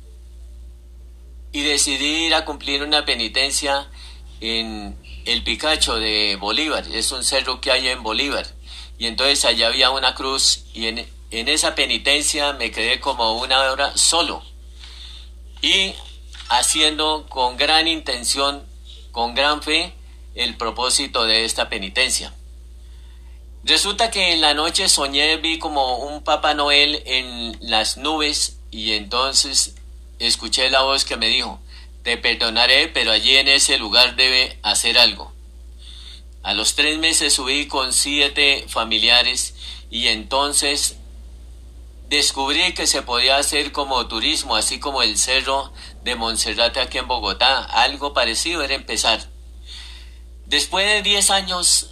y 1.52 1.62
decidí 1.62 2.26
ir 2.26 2.34
a 2.34 2.46
cumplir 2.46 2.82
una 2.82 3.04
penitencia 3.04 3.90
en 4.40 4.96
el 5.26 5.42
Picacho 5.44 5.96
de 5.96 6.36
Bolívar, 6.36 6.86
es 6.92 7.12
un 7.12 7.24
cerro 7.24 7.60
que 7.60 7.70
hay 7.70 7.88
en 7.88 8.02
Bolívar. 8.02 8.46
Y 8.98 9.06
entonces 9.06 9.44
allá 9.44 9.68
había 9.68 9.90
una 9.90 10.14
cruz 10.14 10.64
y 10.74 10.86
en, 10.86 11.06
en 11.30 11.48
esa 11.48 11.74
penitencia 11.74 12.52
me 12.52 12.70
quedé 12.70 13.00
como 13.00 13.40
una 13.40 13.60
hora 13.70 13.96
solo. 13.96 14.42
Y 15.60 15.94
haciendo 16.48 17.26
con 17.28 17.56
gran 17.56 17.88
intención, 17.88 18.64
con 19.10 19.34
gran 19.34 19.62
fe, 19.62 19.94
el 20.34 20.56
propósito 20.56 21.24
de 21.24 21.44
esta 21.44 21.68
penitencia. 21.68 22.34
Resulta 23.64 24.10
que 24.10 24.32
en 24.32 24.40
la 24.40 24.54
noche 24.54 24.88
soñé, 24.88 25.36
vi 25.36 25.58
como 25.58 25.98
un 25.98 26.24
Papá 26.24 26.54
Noel 26.54 27.02
en 27.06 27.56
las 27.60 27.96
nubes 27.96 28.58
y 28.72 28.92
entonces 28.92 29.76
escuché 30.18 30.68
la 30.68 30.82
voz 30.82 31.04
que 31.04 31.16
me 31.16 31.28
dijo, 31.28 31.60
te 32.02 32.16
perdonaré, 32.16 32.88
pero 32.88 33.12
allí 33.12 33.36
en 33.36 33.48
ese 33.48 33.78
lugar 33.78 34.16
debe 34.16 34.58
hacer 34.62 34.98
algo. 34.98 35.32
A 36.42 36.54
los 36.54 36.74
tres 36.74 36.98
meses 36.98 37.34
subí 37.34 37.68
con 37.68 37.92
siete 37.92 38.64
familiares 38.68 39.54
y 39.90 40.08
entonces 40.08 40.96
descubrí 42.08 42.74
que 42.74 42.86
se 42.86 43.02
podía 43.02 43.36
hacer 43.36 43.72
como 43.72 44.06
turismo, 44.08 44.56
así 44.56 44.80
como 44.80 45.02
el 45.02 45.16
cerro 45.16 45.72
de 46.02 46.16
Monserrate 46.16 46.80
aquí 46.80 46.98
en 46.98 47.06
Bogotá. 47.06 47.64
Algo 47.64 48.12
parecido 48.12 48.62
era 48.62 48.74
empezar. 48.74 49.28
Después 50.46 50.86
de 50.86 51.02
diez 51.02 51.30
años 51.30 51.90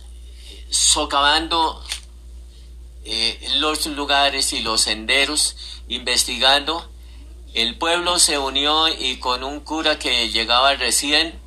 socavando 0.69 1.83
eh, 3.05 3.39
los 3.57 3.87
lugares 3.87 4.53
y 4.53 4.61
los 4.61 4.83
senderos, 4.83 5.57
investigando, 5.89 6.90
el 7.55 7.77
pueblo 7.79 8.19
se 8.19 8.39
unió 8.39 8.89
y 8.89 9.17
con 9.19 9.43
un 9.43 9.61
cura 9.61 9.99
que 9.99 10.29
llegaba 10.31 10.75
recién 10.75 11.41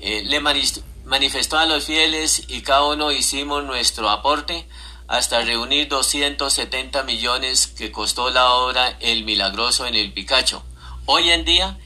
eh, 0.00 0.22
le 0.24 0.40
manifestó 0.40 1.58
a 1.58 1.66
los 1.66 1.84
fieles 1.84 2.44
y 2.48 2.62
cada 2.62 2.84
uno 2.84 3.12
hicimos 3.12 3.64
nuestro 3.64 4.10
aporte 4.10 4.68
hasta 5.08 5.40
reunir 5.40 5.88
270 5.88 7.02
millones 7.04 7.66
que 7.66 7.90
costó 7.90 8.30
la 8.30 8.52
obra 8.52 8.96
El 9.00 9.24
Milagroso 9.24 9.86
en 9.86 9.94
el 9.94 10.12
Picacho. 10.12 10.62
Hoy 11.06 11.30
en 11.30 11.46
día 11.46 11.78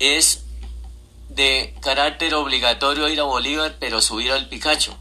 es 0.00 0.44
de 1.28 1.74
carácter 1.80 2.34
obligatorio 2.34 3.08
ir 3.08 3.20
a 3.20 3.24
Bolívar, 3.24 3.76
pero 3.78 4.02
subir 4.02 4.32
al 4.32 4.48
Picacho. 4.48 4.96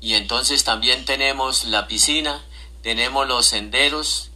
Y 0.00 0.14
entonces 0.14 0.62
también 0.62 1.04
tenemos 1.04 1.64
la 1.64 1.88
piscina, 1.88 2.42
tenemos 2.82 3.26
los 3.26 3.46
senderos, 3.46 4.29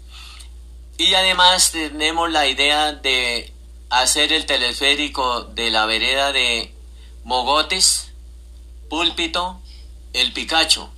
y 0.97 1.15
además 1.15 1.73
tenemos 1.73 2.31
la 2.31 2.47
idea 2.47 2.93
de 2.93 3.53
hacer 3.91 4.33
el 4.33 4.47
teleférico 4.47 5.43
de 5.43 5.71
la 5.71 5.87
vereda 5.87 6.33
de 6.33 6.73
Mogotes, 7.25 8.13
Púlpito, 8.89 9.61
El 10.13 10.33
Picacho. 10.33 10.91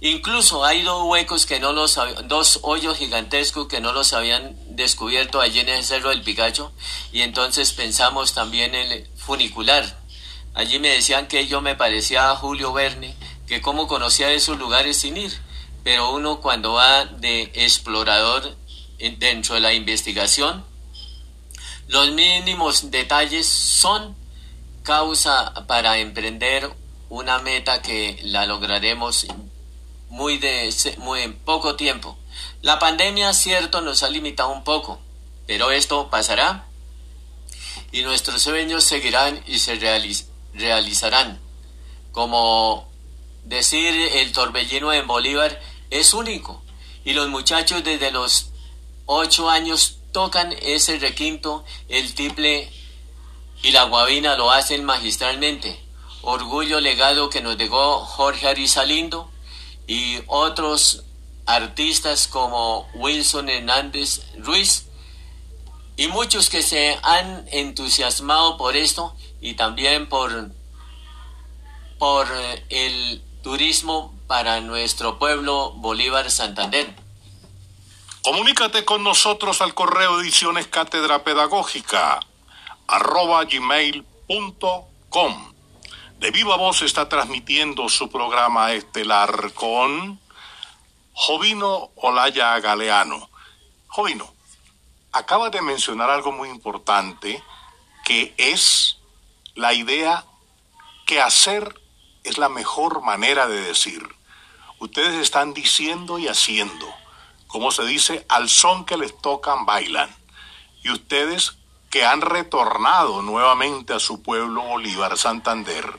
Incluso 0.00 0.64
hay 0.64 0.82
dos 0.82 1.02
huecos 1.04 1.44
que 1.44 1.58
no 1.58 1.72
los 1.72 1.98
dos 2.24 2.60
hoyos 2.62 2.96
gigantescos 2.96 3.66
que 3.66 3.80
no 3.80 3.92
los 3.92 4.12
habían 4.12 4.56
descubierto 4.76 5.40
allí 5.40 5.58
en 5.58 5.68
el 5.68 5.84
cerro 5.84 6.10
del 6.10 6.22
Picacho 6.22 6.72
y 7.12 7.22
entonces 7.22 7.72
pensamos 7.72 8.32
también 8.32 8.74
en 8.74 8.92
el 8.92 9.08
funicular. 9.16 9.98
Allí 10.54 10.78
me 10.78 10.88
decían 10.88 11.26
que 11.26 11.46
yo 11.46 11.60
me 11.60 11.74
parecía 11.74 12.30
a 12.30 12.36
Julio 12.36 12.72
Verne, 12.72 13.14
que 13.46 13.60
cómo 13.60 13.88
conocía 13.88 14.30
esos 14.32 14.58
lugares 14.58 14.98
sin 14.98 15.16
ir, 15.16 15.36
pero 15.82 16.12
uno 16.12 16.40
cuando 16.40 16.74
va 16.74 17.04
de 17.04 17.50
explorador 17.54 18.56
dentro 18.98 19.54
de 19.54 19.60
la 19.60 19.72
investigación, 19.72 20.64
los 21.88 22.12
mínimos 22.12 22.90
detalles 22.90 23.46
son 23.46 24.16
causa 24.82 25.54
para 25.66 25.98
emprender 25.98 26.70
una 27.08 27.38
meta 27.38 27.80
que 27.80 28.18
la 28.22 28.46
lograremos 28.46 29.26
muy, 30.10 30.38
de, 30.38 30.74
muy 30.98 31.22
en 31.22 31.34
poco 31.34 31.76
tiempo. 31.76 32.18
La 32.62 32.78
pandemia, 32.78 33.32
cierto, 33.32 33.80
nos 33.80 34.02
ha 34.02 34.10
limitado 34.10 34.50
un 34.50 34.64
poco, 34.64 35.00
pero 35.46 35.70
esto 35.70 36.10
pasará 36.10 36.66
y 37.92 38.02
nuestros 38.02 38.42
sueños 38.42 38.84
seguirán 38.84 39.42
y 39.46 39.58
se 39.58 39.76
realizarán, 40.54 41.40
como 42.12 42.88
decir 43.44 43.94
el 44.14 44.32
torbellino 44.32 44.92
en 44.92 45.06
Bolívar 45.06 45.60
es 45.90 46.12
único. 46.12 46.62
Y 47.04 47.14
los 47.14 47.28
muchachos 47.28 47.82
desde 47.84 48.10
los 48.10 48.50
ocho 49.10 49.48
años 49.48 50.00
tocan 50.12 50.54
ese 50.60 50.98
requinto, 50.98 51.64
el 51.88 52.14
tiple 52.14 52.70
y 53.62 53.72
la 53.72 53.84
guabina 53.84 54.36
lo 54.36 54.50
hacen 54.50 54.84
magistralmente. 54.84 55.80
Orgullo 56.20 56.78
legado 56.80 57.30
que 57.30 57.40
nos 57.40 57.56
dejó 57.56 58.00
Jorge 58.00 58.48
Arizalindo 58.48 59.30
y 59.86 60.18
otros 60.26 61.04
artistas 61.46 62.28
como 62.28 62.86
Wilson 62.94 63.48
Hernández 63.48 64.20
Ruiz 64.36 64.88
y 65.96 66.08
muchos 66.08 66.50
que 66.50 66.62
se 66.62 66.98
han 67.02 67.46
entusiasmado 67.50 68.58
por 68.58 68.76
esto 68.76 69.16
y 69.40 69.54
también 69.54 70.10
por, 70.10 70.50
por 71.98 72.28
el 72.68 73.22
turismo 73.42 74.14
para 74.26 74.60
nuestro 74.60 75.18
pueblo 75.18 75.72
Bolívar 75.76 76.30
Santander. 76.30 76.94
Comunícate 78.22 78.84
con 78.84 79.04
nosotros 79.04 79.62
al 79.62 79.74
correo 79.74 80.20
ediciones 80.20 80.66
cátedra 80.66 81.22
pedagógica 81.22 82.20
arroba 82.86 83.44
gmail.com. 83.44 84.82
De 86.18 86.30
viva 86.32 86.56
voz 86.56 86.82
está 86.82 87.08
transmitiendo 87.08 87.88
su 87.88 88.10
programa 88.10 88.72
estelar 88.72 89.52
con 89.52 90.18
Jovino 91.12 91.90
Olaya 91.94 92.58
Galeano. 92.58 93.30
Jovino, 93.86 94.34
acaba 95.12 95.50
de 95.50 95.62
mencionar 95.62 96.10
algo 96.10 96.32
muy 96.32 96.48
importante 96.48 97.42
que 98.04 98.34
es 98.36 98.98
la 99.54 99.74
idea 99.74 100.24
que 101.06 101.20
hacer 101.20 101.80
es 102.24 102.36
la 102.36 102.48
mejor 102.48 103.02
manera 103.02 103.46
de 103.46 103.60
decir. 103.60 104.02
Ustedes 104.80 105.14
están 105.14 105.54
diciendo 105.54 106.18
y 106.18 106.26
haciendo. 106.26 106.92
Como 107.48 107.72
se 107.72 107.84
dice, 107.84 108.24
al 108.28 108.48
son 108.48 108.84
que 108.84 108.96
les 108.96 109.18
tocan, 109.20 109.66
bailan. 109.66 110.14
Y 110.84 110.90
ustedes 110.90 111.56
que 111.90 112.04
han 112.04 112.20
retornado 112.20 113.22
nuevamente 113.22 113.92
a 113.92 113.98
su 113.98 114.22
pueblo 114.22 114.62
Bolívar 114.62 115.18
Santander, 115.18 115.98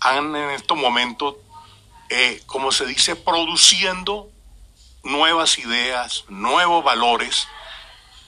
han 0.00 0.36
en 0.36 0.50
estos 0.50 0.78
momentos 0.78 1.34
eh, 2.10 2.42
como 2.46 2.72
se 2.72 2.86
dice, 2.86 3.16
produciendo 3.16 4.30
nuevas 5.02 5.58
ideas, 5.58 6.24
nuevos 6.28 6.82
valores. 6.82 7.46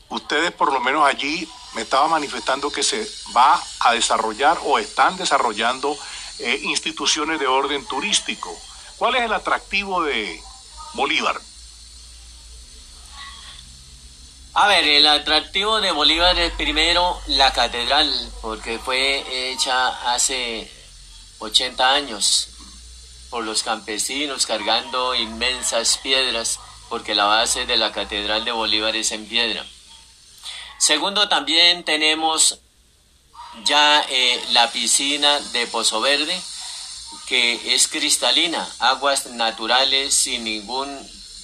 Ustedes 0.09 0.53
por 0.53 0.73
lo 0.73 0.81
menos 0.81 1.07
allí 1.07 1.49
me 1.75 1.83
estaban 1.83 2.11
manifestando 2.11 2.71
que 2.71 2.83
se 2.83 3.09
va 3.35 3.61
a 3.81 3.93
desarrollar 3.93 4.59
o 4.65 4.79
están 4.79 5.17
desarrollando 5.17 5.97
eh, 6.41 6.61
instituciones 6.65 7.41
de 7.41 7.47
orden 7.47 7.87
turístico. 7.87 8.55
¿Cuál 8.99 9.17
es 9.17 9.23
el 9.23 9.33
atractivo 9.33 10.03
de 10.03 10.43
Bolívar? 10.93 11.41
A 14.53 14.67
ver, 14.67 14.85
el 14.85 15.07
atractivo 15.07 15.81
de 15.81 15.93
Bolívar 15.93 16.37
es 16.41 16.53
primero 16.55 17.21
la 17.29 17.53
catedral, 17.53 18.13
porque 18.43 18.81
fue 18.81 19.53
hecha 19.53 20.13
hace 20.13 20.69
80 21.39 21.93
años 21.93 22.49
por 23.31 23.45
los 23.45 23.63
campesinos 23.63 24.47
cargando 24.47 25.15
inmensas 25.15 25.99
piedras, 25.99 26.59
porque 26.89 27.15
la 27.15 27.27
base 27.27 27.65
de 27.65 27.77
la 27.77 27.93
Catedral 27.93 28.45
de 28.45 28.51
Bolívar 28.51 28.97
es 28.97 29.13
en 29.13 29.25
piedra. 29.29 29.65
Segundo, 30.79 31.29
también 31.29 31.85
tenemos 31.85 32.59
ya 33.65 34.05
eh, 34.09 34.43
la 34.51 34.73
piscina 34.73 35.39
de 35.53 35.69
Pozo 35.69 36.01
Verde, 36.01 36.43
que 37.29 37.75
es 37.77 37.87
cristalina, 37.87 38.69
aguas 38.81 39.27
naturales 39.27 40.13
sin 40.13 40.43
ningún 40.43 40.89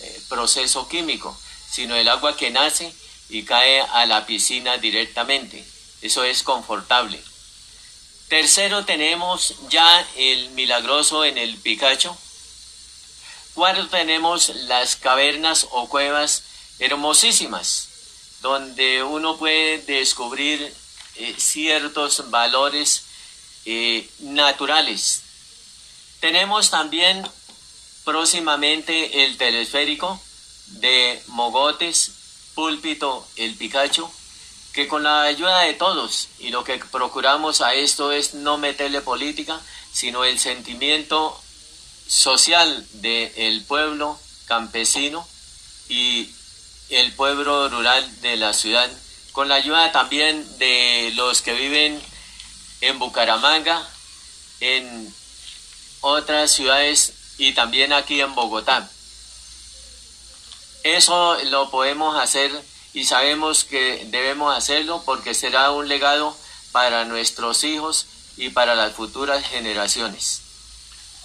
eh, 0.00 0.22
proceso 0.28 0.88
químico, 0.88 1.38
sino 1.76 1.94
el 1.94 2.08
agua 2.08 2.34
que 2.38 2.50
nace 2.50 2.90
y 3.28 3.42
cae 3.42 3.82
a 3.82 4.06
la 4.06 4.24
piscina 4.24 4.78
directamente. 4.78 5.62
Eso 6.00 6.24
es 6.24 6.42
confortable. 6.42 7.22
Tercero 8.28 8.86
tenemos 8.86 9.52
ya 9.68 10.08
el 10.16 10.48
milagroso 10.52 11.22
en 11.26 11.36
el 11.36 11.54
Picacho. 11.58 12.16
Cuarto 13.52 13.88
tenemos 13.88 14.48
las 14.68 14.96
cavernas 14.96 15.66
o 15.70 15.86
cuevas 15.86 16.44
hermosísimas, 16.78 17.88
donde 18.40 19.02
uno 19.02 19.36
puede 19.36 19.76
descubrir 19.76 20.74
eh, 21.16 21.34
ciertos 21.36 22.30
valores 22.30 23.04
eh, 23.66 24.08
naturales. 24.20 25.20
Tenemos 26.20 26.70
también 26.70 27.22
próximamente 28.02 29.24
el 29.24 29.36
telesférico 29.36 30.22
de 30.66 31.22
Mogotes, 31.28 32.12
Púlpito, 32.54 33.26
el 33.36 33.54
Picacho, 33.54 34.10
que 34.72 34.88
con 34.88 35.02
la 35.02 35.22
ayuda 35.22 35.60
de 35.60 35.74
todos, 35.74 36.28
y 36.38 36.50
lo 36.50 36.64
que 36.64 36.78
procuramos 36.78 37.60
a 37.60 37.74
esto 37.74 38.12
es 38.12 38.34
no 38.34 38.58
meterle 38.58 39.00
política, 39.00 39.60
sino 39.92 40.24
el 40.24 40.38
sentimiento 40.38 41.40
social 42.06 42.86
del 42.92 43.64
pueblo 43.64 44.18
campesino 44.46 45.26
y 45.88 46.30
el 46.90 47.12
pueblo 47.12 47.68
rural 47.68 48.20
de 48.20 48.36
la 48.36 48.52
ciudad, 48.52 48.90
con 49.32 49.48
la 49.48 49.56
ayuda 49.56 49.92
también 49.92 50.46
de 50.58 51.12
los 51.14 51.42
que 51.42 51.54
viven 51.54 52.00
en 52.80 52.98
Bucaramanga, 52.98 53.88
en 54.60 55.14
otras 56.00 56.52
ciudades 56.52 57.12
y 57.38 57.52
también 57.52 57.92
aquí 57.92 58.20
en 58.20 58.34
Bogotá. 58.34 58.90
Eso 60.94 61.36
lo 61.46 61.68
podemos 61.68 62.16
hacer 62.16 62.52
y 62.94 63.06
sabemos 63.06 63.64
que 63.64 64.04
debemos 64.06 64.56
hacerlo 64.56 65.02
porque 65.04 65.34
será 65.34 65.72
un 65.72 65.88
legado 65.88 66.36
para 66.70 67.04
nuestros 67.04 67.64
hijos 67.64 68.06
y 68.36 68.50
para 68.50 68.76
las 68.76 68.92
futuras 68.92 69.44
generaciones. 69.44 70.42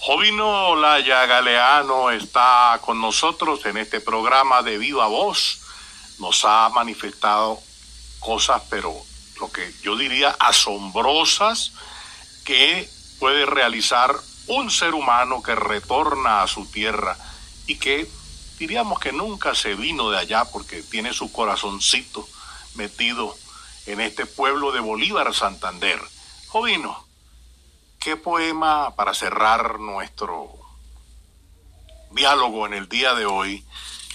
Jovino 0.00 0.74
Laya 0.74 1.26
Galeano 1.26 2.10
está 2.10 2.80
con 2.84 3.00
nosotros 3.00 3.64
en 3.64 3.76
este 3.76 4.00
programa 4.00 4.62
de 4.62 4.78
Viva 4.78 5.06
Voz. 5.06 5.60
Nos 6.18 6.44
ha 6.44 6.68
manifestado 6.70 7.60
cosas, 8.18 8.62
pero 8.68 8.92
lo 9.38 9.52
que 9.52 9.72
yo 9.80 9.96
diría 9.96 10.34
asombrosas, 10.40 11.70
que 12.44 12.90
puede 13.20 13.46
realizar 13.46 14.12
un 14.48 14.72
ser 14.72 14.92
humano 14.92 15.40
que 15.40 15.54
retorna 15.54 16.42
a 16.42 16.48
su 16.48 16.68
tierra 16.68 17.16
y 17.68 17.78
que 17.78 18.10
diríamos 18.62 19.00
que 19.00 19.10
nunca 19.10 19.56
se 19.56 19.74
vino 19.74 20.10
de 20.10 20.18
allá 20.18 20.44
porque 20.44 20.84
tiene 20.84 21.12
su 21.12 21.32
corazoncito 21.32 22.28
metido 22.76 23.36
en 23.86 24.00
este 24.00 24.24
pueblo 24.24 24.70
de 24.70 24.78
Bolívar, 24.78 25.34
Santander. 25.34 26.00
Jovino, 26.46 27.04
¿qué 27.98 28.16
poema 28.16 28.94
para 28.94 29.14
cerrar 29.14 29.80
nuestro 29.80 30.52
diálogo 32.12 32.64
en 32.66 32.74
el 32.74 32.88
día 32.88 33.14
de 33.14 33.26
hoy 33.26 33.64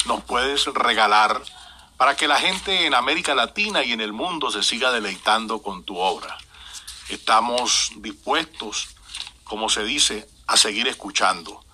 nos 0.05 0.23
puedes 0.23 0.63
regalar 0.67 1.41
para 1.97 2.15
que 2.15 2.29
la 2.29 2.39
gente 2.39 2.85
en 2.85 2.95
América 2.95 3.35
Latina 3.35 3.83
y 3.83 3.91
en 3.91 3.99
el 3.99 4.13
mundo 4.13 4.49
se 4.49 4.63
siga 4.63 4.93
deleitando 4.93 5.61
con 5.61 5.83
tu 5.83 5.97
obra? 5.97 6.37
Estamos 7.09 7.91
dispuestos, 7.97 8.95
como 9.43 9.67
se 9.67 9.83
dice, 9.83 10.25
a 10.47 10.55
seguir 10.55 10.87
escuchando, 10.87 11.65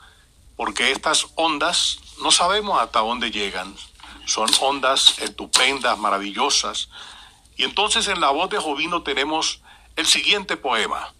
porque 0.55 0.91
estas 0.91 1.27
ondas 1.35 1.99
no 2.23 2.31
sabemos 2.31 2.81
hasta 2.81 2.99
dónde 2.99 3.29
llegan. 3.29 3.75
Son 4.25 4.49
ondas 4.61 5.19
estupendas, 5.19 5.97
maravillosas. 5.97 6.89
Y 7.57 7.65
entonces 7.65 8.07
en 8.07 8.21
la 8.21 8.31
voz 8.31 8.49
de 8.49 8.57
Jovino 8.57 9.03
tenemos 9.03 9.59
el 9.97 10.07
siguiente 10.07 10.55
poema. 10.55 11.13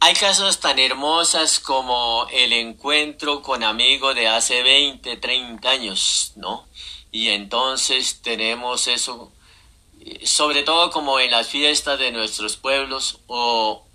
Hay 0.00 0.14
casos 0.14 0.60
tan 0.60 0.78
hermosas 0.78 1.60
como 1.60 2.26
el 2.30 2.52
encuentro 2.52 3.40
con 3.40 3.62
amigos 3.62 4.14
de 4.14 4.28
hace 4.28 4.62
20, 4.62 5.16
30 5.16 5.70
años, 5.70 6.32
¿no? 6.36 6.66
Y 7.12 7.28
entonces 7.28 8.20
tenemos 8.20 8.88
eso, 8.88 9.32
sobre 10.24 10.64
todo 10.64 10.90
como 10.90 11.20
en 11.20 11.30
las 11.30 11.48
fiestas 11.48 11.98
de 11.98 12.10
nuestros 12.10 12.56
pueblos 12.56 13.20
o 13.28 13.86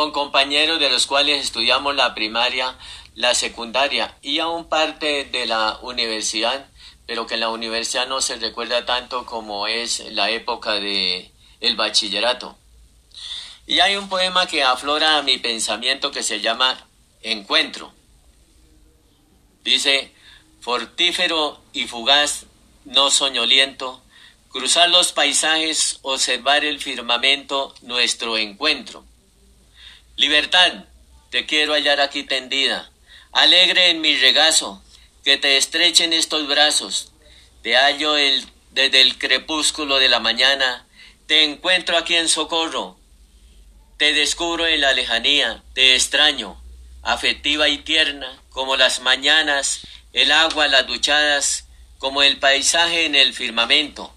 con 0.00 0.12
compañeros 0.12 0.80
de 0.80 0.88
los 0.88 1.06
cuales 1.06 1.44
estudiamos 1.44 1.94
la 1.94 2.14
primaria, 2.14 2.74
la 3.14 3.34
secundaria 3.34 4.16
y 4.22 4.38
aún 4.38 4.66
parte 4.66 5.26
de 5.26 5.44
la 5.44 5.78
universidad, 5.82 6.70
pero 7.06 7.26
que 7.26 7.34
en 7.34 7.40
la 7.40 7.50
universidad 7.50 8.08
no 8.08 8.22
se 8.22 8.36
recuerda 8.36 8.86
tanto 8.86 9.26
como 9.26 9.66
es 9.66 10.00
la 10.12 10.30
época 10.30 10.72
de 10.72 11.30
el 11.60 11.76
bachillerato. 11.76 12.56
Y 13.66 13.80
hay 13.80 13.96
un 13.96 14.08
poema 14.08 14.46
que 14.46 14.62
aflora 14.62 15.18
a 15.18 15.22
mi 15.22 15.36
pensamiento 15.36 16.10
que 16.10 16.22
se 16.22 16.40
llama 16.40 16.86
Encuentro. 17.20 17.92
Dice, 19.62 20.14
fortífero 20.62 21.60
y 21.74 21.88
fugaz, 21.88 22.46
no 22.86 23.10
soñoliento, 23.10 24.00
cruzar 24.48 24.88
los 24.88 25.12
paisajes, 25.12 25.98
observar 26.00 26.64
el 26.64 26.80
firmamento, 26.80 27.74
nuestro 27.82 28.38
encuentro 28.38 29.04
Libertad, 30.20 30.84
te 31.30 31.46
quiero 31.46 31.72
hallar 31.72 31.98
aquí 31.98 32.24
tendida, 32.24 32.90
alegre 33.32 33.88
en 33.88 34.02
mi 34.02 34.14
regazo, 34.18 34.84
que 35.24 35.38
te 35.38 35.56
estrechen 35.56 36.12
estos 36.12 36.46
brazos. 36.46 37.12
Te 37.62 37.74
hallo 37.74 38.12
desde 38.70 39.00
el 39.00 39.16
crepúsculo 39.16 39.98
de 39.98 40.10
la 40.10 40.20
mañana, 40.20 40.86
te 41.26 41.44
encuentro 41.44 41.96
aquí 41.96 42.16
en 42.16 42.28
socorro, 42.28 42.98
te 43.96 44.12
descubro 44.12 44.66
en 44.66 44.82
la 44.82 44.92
lejanía, 44.92 45.62
te 45.72 45.94
extraño, 45.94 46.62
afectiva 47.00 47.70
y 47.70 47.78
tierna, 47.78 48.42
como 48.50 48.76
las 48.76 49.00
mañanas, 49.00 49.86
el 50.12 50.32
agua, 50.32 50.68
las 50.68 50.86
duchadas, 50.86 51.64
como 51.96 52.22
el 52.22 52.38
paisaje 52.38 53.06
en 53.06 53.14
el 53.14 53.32
firmamento. 53.32 54.14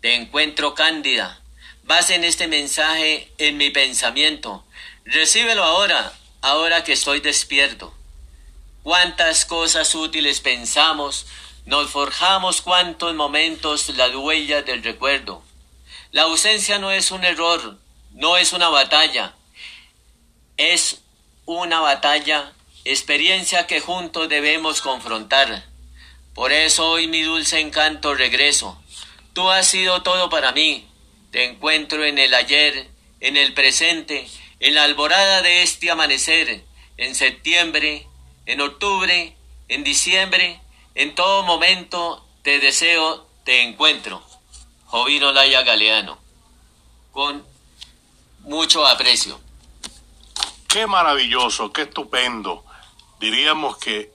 Te 0.00 0.14
encuentro 0.14 0.74
cándida, 0.74 1.42
vas 1.82 2.08
en 2.08 2.24
este 2.24 2.48
mensaje 2.48 3.30
en 3.36 3.58
mi 3.58 3.68
pensamiento. 3.68 4.62
Recíbelo 5.06 5.62
ahora, 5.62 6.12
ahora 6.42 6.82
que 6.82 6.92
estoy 6.92 7.20
despierto. 7.20 7.94
Cuántas 8.82 9.44
cosas 9.44 9.94
útiles 9.94 10.40
pensamos, 10.40 11.26
nos 11.64 11.90
forjamos 11.90 12.60
cuántos 12.60 13.14
momentos 13.14 13.88
la 13.90 14.08
huella 14.08 14.62
del 14.62 14.82
recuerdo. 14.82 15.44
La 16.10 16.22
ausencia 16.22 16.80
no 16.80 16.90
es 16.90 17.12
un 17.12 17.22
error, 17.22 17.78
no 18.14 18.36
es 18.36 18.52
una 18.52 18.68
batalla, 18.68 19.32
es 20.56 21.02
una 21.44 21.78
batalla, 21.78 22.52
experiencia 22.84 23.68
que 23.68 23.78
juntos 23.78 24.28
debemos 24.28 24.82
confrontar. 24.82 25.64
Por 26.34 26.50
eso 26.50 26.84
hoy 26.90 27.06
mi 27.06 27.22
dulce 27.22 27.60
encanto 27.60 28.16
regreso. 28.16 28.82
Tú 29.34 29.48
has 29.50 29.68
sido 29.68 30.02
todo 30.02 30.28
para 30.30 30.50
mí. 30.50 30.88
Te 31.30 31.44
encuentro 31.44 32.04
en 32.04 32.18
el 32.18 32.34
ayer, 32.34 32.88
en 33.20 33.36
el 33.36 33.54
presente, 33.54 34.26
en 34.60 34.74
la 34.74 34.84
alborada 34.84 35.42
de 35.42 35.62
este 35.62 35.90
amanecer, 35.90 36.64
en 36.96 37.14
septiembre, 37.14 38.06
en 38.46 38.60
octubre, 38.60 39.36
en 39.68 39.84
diciembre, 39.84 40.60
en 40.94 41.14
todo 41.14 41.42
momento 41.42 42.26
te 42.42 42.58
deseo, 42.58 43.26
te 43.44 43.62
encuentro. 43.62 44.22
Jovino 44.86 45.32
Laya 45.32 45.62
Galeano, 45.62 46.18
con 47.12 47.44
mucho 48.40 48.86
aprecio. 48.86 49.40
Qué 50.68 50.86
maravilloso, 50.86 51.72
qué 51.72 51.82
estupendo. 51.82 52.64
Diríamos 53.18 53.76
que 53.78 54.12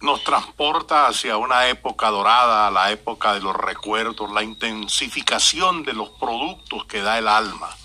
nos 0.00 0.24
transporta 0.24 1.06
hacia 1.06 1.36
una 1.36 1.68
época 1.68 2.10
dorada, 2.10 2.70
la 2.70 2.90
época 2.90 3.34
de 3.34 3.40
los 3.40 3.54
recuerdos, 3.54 4.30
la 4.30 4.42
intensificación 4.42 5.82
de 5.82 5.92
los 5.92 6.10
productos 6.10 6.84
que 6.86 7.00
da 7.02 7.18
el 7.18 7.28
alma. 7.28 7.76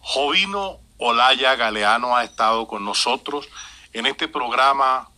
Jovino 0.00 0.80
Olaya 0.98 1.54
Galeano 1.54 2.16
ha 2.16 2.24
estado 2.24 2.66
con 2.66 2.84
nosotros 2.84 3.48
en 3.92 4.06
este 4.06 4.26
programa 4.26 5.08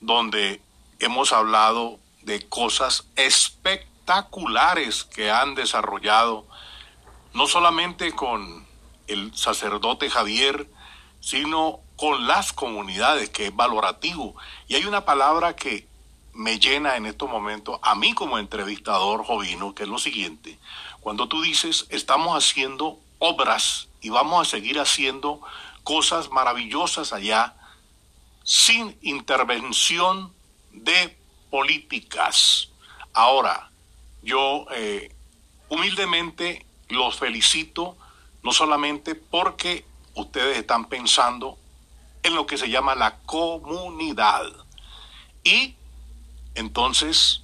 donde 0.00 0.62
hemos 1.00 1.32
hablado 1.32 1.98
de 2.22 2.48
cosas 2.48 3.04
espectaculares 3.16 5.04
que 5.04 5.30
han 5.30 5.56
desarrollado, 5.56 6.46
no 7.34 7.46
solamente 7.48 8.12
con 8.12 8.66
el 9.08 9.34
sacerdote 9.36 10.08
Javier, 10.08 10.68
sino 11.20 11.80
con 11.96 12.28
las 12.28 12.52
comunidades, 12.52 13.28
que 13.30 13.46
es 13.46 13.56
valorativo. 13.56 14.36
Y 14.68 14.76
hay 14.76 14.84
una 14.84 15.04
palabra 15.04 15.56
que 15.56 15.88
me 16.32 16.60
llena 16.60 16.96
en 16.96 17.06
estos 17.06 17.28
momentos, 17.28 17.80
a 17.82 17.96
mí 17.96 18.14
como 18.14 18.38
entrevistador 18.38 19.24
jovino, 19.24 19.74
que 19.74 19.82
es 19.82 19.88
lo 19.88 19.98
siguiente. 19.98 20.58
Cuando 21.00 21.26
tú 21.26 21.42
dices, 21.42 21.86
estamos 21.90 22.36
haciendo 22.36 23.00
obras 23.18 23.88
y 24.00 24.10
vamos 24.10 24.46
a 24.46 24.50
seguir 24.50 24.78
haciendo 24.78 25.40
cosas 25.82 26.30
maravillosas 26.30 27.12
allá, 27.12 27.54
sin 28.44 28.96
intervención 29.02 30.32
de 30.72 31.16
políticas. 31.50 32.68
Ahora, 33.12 33.70
yo 34.22 34.66
eh, 34.72 35.14
humildemente 35.68 36.64
los 36.88 37.16
felicito 37.18 37.96
no 38.42 38.52
solamente 38.52 39.14
porque 39.14 39.84
ustedes 40.14 40.58
están 40.58 40.86
pensando 40.86 41.58
en 42.22 42.34
lo 42.34 42.46
que 42.46 42.58
se 42.58 42.68
llama 42.68 42.94
la 42.94 43.18
comunidad. 43.20 44.44
Y 45.44 45.74
entonces 46.54 47.42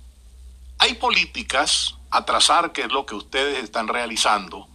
hay 0.79 0.95
políticas 0.95 1.95
a 2.11 2.25
trazar, 2.25 2.73
que 2.73 2.83
es 2.83 2.93
lo 2.93 3.07
que 3.07 3.15
ustedes 3.15 3.63
están 3.63 3.89
realizando, 3.89 4.69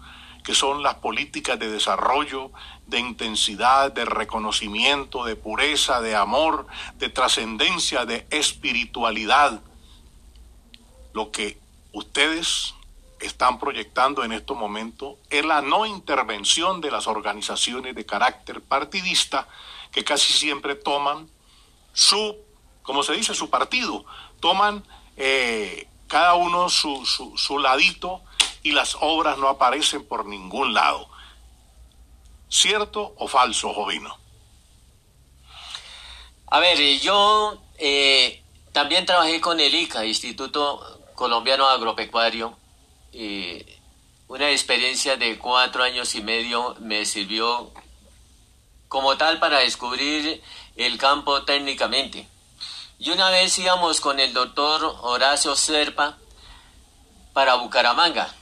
que 0.50 0.56
son 0.56 0.82
las 0.82 0.96
políticas 0.96 1.60
de 1.60 1.70
desarrollo, 1.70 2.50
de 2.88 2.98
intensidad, 2.98 3.92
de 3.92 4.04
reconocimiento, 4.04 5.24
de 5.24 5.36
pureza, 5.36 6.02
de 6.02 6.16
amor, 6.16 6.66
de 6.96 7.10
trascendencia, 7.10 8.08
de 8.08 8.26
espiritualidad. 8.32 9.62
Lo 11.14 11.30
que 11.30 11.60
ustedes 11.92 12.74
están 13.20 13.60
proyectando 13.60 14.24
en 14.24 14.32
estos 14.32 14.58
momentos 14.58 15.18
es 15.30 15.46
la 15.46 15.62
no 15.62 15.86
intervención 15.86 16.82
de 16.82 16.90
las 16.90 17.06
organizaciones 17.06 17.94
de 17.94 18.08
carácter 18.08 18.60
partidista 18.60 19.48
que 19.92 20.04
casi 20.04 20.34
siempre 20.34 20.74
toman 20.74 21.30
su, 21.94 22.36
como 22.82 23.04
se 23.04 23.14
dice, 23.14 23.36
su 23.36 23.52
partido, 23.52 24.04
toman 24.40 24.84
eh, 25.16 25.88
cada 26.08 26.34
uno 26.34 26.70
su, 26.70 27.06
su, 27.06 27.38
su 27.38 27.60
ladito 27.60 28.24
y 28.64 28.72
las 28.72 28.98
obras 29.00 29.38
no 29.38 29.48
aparecen 29.48 30.06
por 30.06 30.26
ningún 30.26 30.74
lado. 30.74 31.10
¿Cierto 32.50 33.14
o 33.18 33.28
falso, 33.28 33.74
Jovino? 33.74 34.18
A 36.48 36.60
ver, 36.60 36.80
yo 37.00 37.62
eh, 37.78 38.44
también 38.72 39.06
trabajé 39.06 39.40
con 39.40 39.60
el 39.60 39.74
ICA, 39.74 40.06
Instituto 40.06 41.00
Colombiano 41.16 41.68
Agropecuario, 41.68 42.58
una 44.28 44.52
experiencia 44.52 45.18
de 45.18 45.38
cuatro 45.38 45.84
años 45.84 46.14
y 46.16 46.22
medio 46.22 46.76
me 46.80 47.06
sirvió 47.06 47.72
como 48.88 49.18
tal 49.18 49.40
para 49.40 49.60
descubrir 49.60 50.42
el 50.76 50.98
campo 50.98 51.44
técnicamente. 51.44 52.28
Y 52.98 53.12
una 53.12 53.30
vez 53.30 53.58
íbamos 53.58 54.02
con 54.02 54.20
el 54.20 54.34
doctor 54.34 54.98
Horacio 55.02 55.56
Serpa 55.56 56.18
para 57.34 57.56
Bucaramanga. 57.56 58.34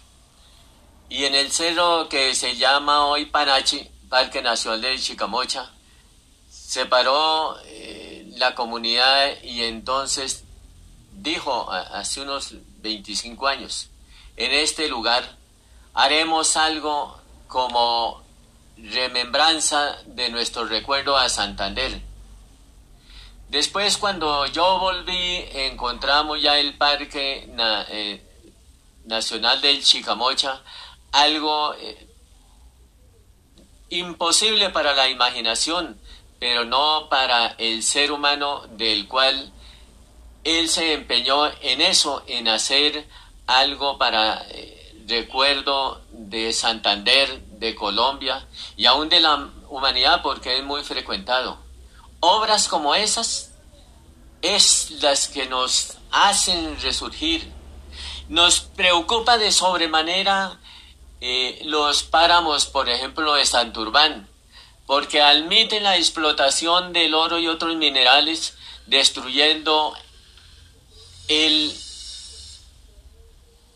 Y 1.10 1.24
en 1.24 1.36
el 1.36 1.52
cerro 1.52 2.10
que 2.10 2.36
se 2.36 2.58
llama 2.58 3.06
hoy 3.06 3.26
Panachi, 3.26 3.90
Parque 4.10 4.42
Nacional 4.42 4.82
de 4.82 5.00
Chicamocha, 5.00 5.72
se 6.50 6.86
paró 6.86 7.58
eh, 7.66 8.26
la 8.36 8.54
comunidad 8.56 9.42
y 9.42 9.64
entonces 9.64 10.44
dijo 11.14 11.72
hace 11.72 12.22
unos 12.22 12.56
25 12.82 13.48
años, 13.48 13.90
en 14.36 14.52
este 14.52 14.90
lugar 14.90 15.24
haremos 15.94 16.58
algo 16.58 17.20
como 17.48 18.22
remembranza 18.78 19.98
de 20.06 20.30
nuestro 20.30 20.66
recuerdo 20.66 21.18
a 21.18 21.30
Santander. 21.30 22.02
Después 23.50 23.98
cuando 23.98 24.46
yo 24.48 24.78
volví 24.80 25.46
encontramos 25.54 26.42
ya 26.42 26.60
el 26.60 26.78
Parque 26.78 27.50
eh, 27.90 28.22
Nacional 29.06 29.62
del 29.62 29.82
Chicamocha, 29.82 30.62
algo 31.12 31.74
eh, 31.76 32.08
imposible 33.90 34.70
para 34.70 34.94
la 34.94 35.10
imaginación, 35.10 36.00
pero 36.40 36.66
no 36.66 37.08
para 37.10 37.56
el 37.58 37.84
ser 37.84 38.12
humano 38.12 38.68
del 38.72 39.08
cual 39.08 39.52
él 40.44 40.70
se 40.70 40.94
empeñó 40.94 41.48
en 41.62 41.82
eso, 41.82 42.24
en 42.28 42.48
hacer 42.48 43.08
algo 43.48 43.98
para 43.98 44.46
eh, 44.50 44.78
recuerdo 45.08 46.02
de 46.12 46.54
Santander, 46.54 47.42
de 47.60 47.76
Colombia 47.76 48.46
y 48.76 48.86
aún 48.86 49.10
de 49.10 49.20
la 49.20 49.50
humanidad 49.70 50.22
porque 50.22 50.58
es 50.58 50.64
muy 50.64 50.84
frecuentado. 50.84 51.58
Obras 52.20 52.68
como 52.68 52.96
esas 52.96 53.52
es 54.42 54.92
las 55.02 55.28
que 55.28 55.48
nos 55.48 55.98
hacen 56.12 56.80
resurgir. 56.82 57.52
Nos 58.30 58.60
preocupa 58.60 59.38
de 59.38 59.52
sobremanera 59.52 60.60
eh, 61.22 61.62
los 61.66 62.04
páramos, 62.04 62.66
por 62.66 62.90
ejemplo, 62.90 63.34
de 63.34 63.46
Santurbán, 63.46 64.28
porque 64.86 65.22
admiten 65.22 65.84
la 65.84 65.98
explotación 65.98 66.94
del 66.94 67.14
oro 67.14 67.40
y 67.40 67.48
otros 67.48 67.76
minerales, 67.76 68.56
destruyendo 68.86 69.94
el 71.28 71.76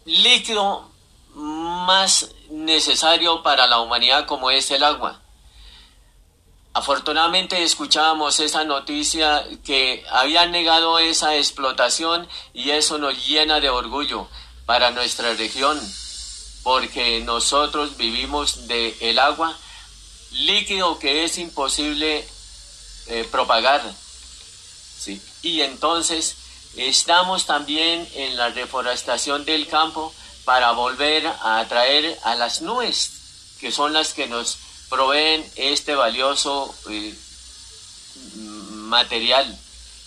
líquido 0.05 0.89
más 1.35 2.29
necesario 2.49 3.43
para 3.43 3.67
la 3.67 3.79
humanidad 3.79 4.25
como 4.25 4.51
es 4.51 4.71
el 4.71 4.83
agua. 4.83 5.19
Afortunadamente 6.73 7.63
escuchábamos 7.63 8.39
esa 8.39 8.63
noticia 8.63 9.43
que 9.65 10.05
habían 10.09 10.51
negado 10.51 10.99
esa 10.99 11.35
explotación 11.35 12.27
y 12.53 12.69
eso 12.69 12.97
nos 12.97 13.27
llena 13.27 13.59
de 13.59 13.69
orgullo 13.69 14.27
para 14.65 14.91
nuestra 14.91 15.33
región, 15.33 15.77
porque 16.63 17.21
nosotros 17.21 17.97
vivimos 17.97 18.67
del 18.67 18.95
el 18.99 19.19
agua 19.19 19.57
líquido 20.31 20.99
que 20.99 21.23
es 21.23 21.37
imposible 21.37 22.27
eh, 23.07 23.27
propagar. 23.31 23.81
¿sí? 24.99 25.21
Y 25.41 25.61
entonces 25.61 26.35
estamos 26.77 27.45
también 27.45 28.07
en 28.13 28.37
la 28.37 28.49
reforestación 28.49 29.45
del 29.45 29.67
campo 29.67 30.13
para 30.45 30.71
volver 30.71 31.27
a 31.27 31.59
atraer 31.59 32.17
a 32.23 32.35
las 32.35 32.61
nubes, 32.61 33.11
que 33.59 33.71
son 33.71 33.93
las 33.93 34.13
que 34.13 34.27
nos 34.27 34.57
proveen 34.89 35.49
este 35.55 35.95
valioso 35.95 36.73
eh, 36.89 37.15
material, 38.35 39.57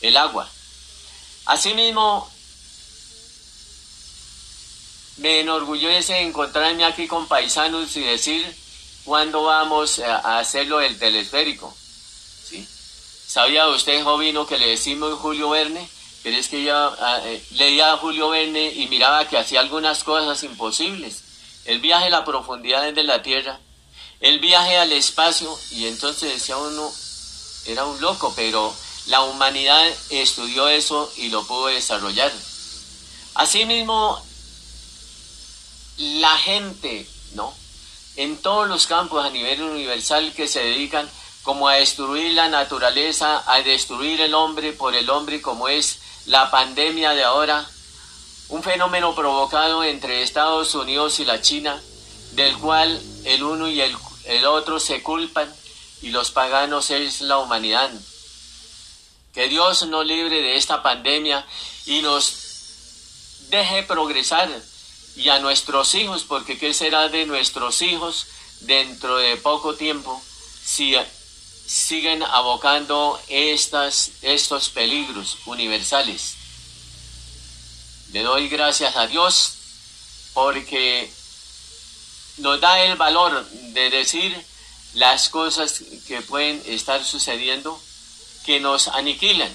el 0.01 0.17
agua. 0.17 0.49
Asimismo, 1.47 2.31
me 5.19 5.41
enorgullece 5.41 6.21
encontrarme 6.21 6.85
aquí 6.85 7.07
con 7.07 7.29
paisanos 7.29 7.97
y 7.97 8.01
decir 8.01 8.57
cuándo 9.05 9.45
vamos 9.45 9.99
a 10.01 10.39
hacerlo 10.39 10.81
el 10.81 10.99
telesférico. 10.99 11.75
¿Sí? 12.49 12.67
¿Sabía 13.27 13.69
usted, 13.69 14.03
Jovino, 14.03 14.47
que 14.47 14.59
le 14.59 14.69
decimos 14.69 15.19
Julio 15.21 15.51
Verne? 15.51 15.89
Pero 16.23 16.39
es 16.39 16.49
que 16.49 16.63
yo 16.63 16.75
ah, 16.75 17.21
eh, 17.25 17.45
leía 17.51 17.93
a 17.93 17.99
Julio 17.99 18.31
Verne 18.31 18.73
y 18.73 18.89
miraba 18.89 19.29
que 19.29 19.37
hacía 19.37 19.61
algunas 19.61 20.03
cosas 20.05 20.43
imposibles. 20.43 21.23
El 21.67 21.81
viaje 21.81 22.07
a 22.07 22.11
la 22.11 22.25
profundidad 22.25 22.93
de 22.93 23.03
la 23.03 23.23
Tierra, 23.23 23.61
el 24.21 24.39
viaje 24.39 24.79
al 24.79 24.93
espacio, 24.93 25.55
y 25.71 25.87
entonces 25.87 26.33
decía 26.33 26.57
uno, 26.57 26.91
era 27.67 27.85
un 27.85 28.01
loco, 28.01 28.33
pero 28.35 28.75
la 29.07 29.23
humanidad 29.23 29.87
estudió 30.11 30.69
eso 30.69 31.13
y 31.17 31.29
lo 31.29 31.47
pudo 31.47 31.67
desarrollar. 31.67 32.33
Asimismo, 33.35 34.23
la 35.99 36.37
gente, 36.39 37.07
¿no? 37.35 37.55
En 38.17 38.37
todos 38.39 38.69
los 38.69 38.87
campos 38.87 39.25
a 39.25 39.31
nivel 39.31 39.63
universal 39.63 40.33
que 40.35 40.49
se 40.49 40.61
dedican 40.61 41.09
como 41.43 41.69
a 41.69 41.75
destruir 41.75 42.33
la 42.33 42.49
naturaleza, 42.49 43.43
a 43.47 43.61
destruir 43.61 44.21
el 44.21 44.35
hombre 44.35 44.73
por 44.73 44.95
el 44.95 45.11
hombre 45.11 45.43
como 45.43 45.69
es 45.69 45.99
la 46.27 46.51
pandemia 46.51 47.11
de 47.11 47.23
ahora, 47.23 47.69
un 48.49 48.63
fenómeno 48.63 49.15
provocado 49.15 49.85
entre 49.85 50.23
Estados 50.23 50.75
Unidos 50.75 51.21
y 51.21 51.25
la 51.25 51.41
China, 51.43 51.81
del 52.33 52.57
cual 52.59 53.01
el 53.25 53.43
uno 53.43 53.69
y 53.69 53.81
el, 53.81 53.95
el 54.25 54.45
otro 54.47 54.81
se 54.81 55.03
culpan 55.03 55.53
y 56.03 56.11
los 56.11 56.31
paganos 56.31 56.91
es 56.91 57.21
la 57.21 57.39
humanidad. 57.39 57.91
Que 59.33 59.49
Dios 59.49 59.87
nos 59.87 60.07
libre 60.07 60.41
de 60.41 60.57
esta 60.57 60.83
pandemia 60.83 61.45
y 61.87 62.03
nos 62.03 62.37
deje 63.51 63.83
progresar 63.83 64.49
y 65.17 65.29
a 65.29 65.39
nuestros 65.39 65.95
hijos, 65.95 66.25
porque 66.25 66.59
¿qué 66.59 66.75
será 66.75 67.09
de 67.09 67.27
nuestros 67.27 67.83
hijos 67.83 68.27
dentro 68.61 69.17
de 69.19 69.37
poco 69.37 69.75
tiempo 69.75 70.21
si 70.65 70.95
siguen 71.67 72.23
abocando 72.23 73.21
estas, 73.29 74.11
estos 74.23 74.69
peligros 74.71 75.39
universales? 75.47 76.35
Le 78.13 78.23
doy 78.23 78.49
gracias 78.49 78.97
a 78.97 79.07
Dios 79.07 79.55
porque 80.35 81.11
nos 82.39 82.61
da 82.61 82.81
el 82.85 82.97
valor 82.97 83.49
de 83.51 83.91
decir 83.91 84.45
las 84.95 85.29
cosas 85.29 85.83
que 86.07 86.23
pueden 86.23 86.63
estar 86.67 87.05
sucediendo 87.05 87.81
que 88.45 88.61
nos 88.61 88.89
aniquilan 88.89 89.53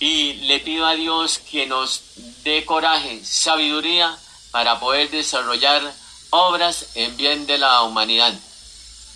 y 0.00 0.34
le 0.34 0.60
pido 0.60 0.86
a 0.86 0.94
Dios 0.94 1.38
que 1.38 1.66
nos 1.66 2.02
dé 2.44 2.64
coraje, 2.64 3.24
sabiduría 3.24 4.16
para 4.50 4.78
poder 4.78 5.10
desarrollar 5.10 5.82
obras 6.30 6.90
en 6.94 7.16
bien 7.16 7.46
de 7.46 7.58
la 7.58 7.82
humanidad, 7.82 8.32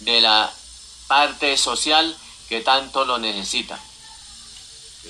de 0.01 0.21
la 0.21 0.53
parte 1.07 1.57
social 1.57 2.17
que 2.49 2.61
tanto 2.61 3.05
lo 3.05 3.19
necesita. 3.19 3.79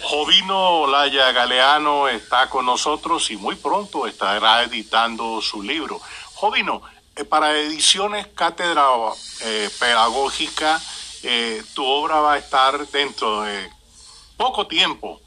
Jovino 0.02 0.80
Olaya 0.80 1.32
Galeano 1.32 2.08
está 2.08 2.48
con 2.48 2.66
nosotros 2.66 3.30
y 3.30 3.36
muy 3.36 3.56
pronto 3.56 4.06
estará 4.06 4.62
editando 4.62 5.40
su 5.42 5.62
libro. 5.62 6.00
Jovino, 6.34 6.82
eh, 7.14 7.24
para 7.24 7.56
ediciones 7.58 8.26
Cátedra 8.28 8.86
eh, 9.42 9.70
Pedagógica, 9.78 10.80
eh, 11.22 11.62
tu 11.74 11.84
obra 11.84 12.20
va 12.20 12.34
a 12.34 12.38
estar 12.38 12.86
dentro 12.88 13.42
de 13.42 13.70
poco 14.36 14.66
tiempo 14.66 15.21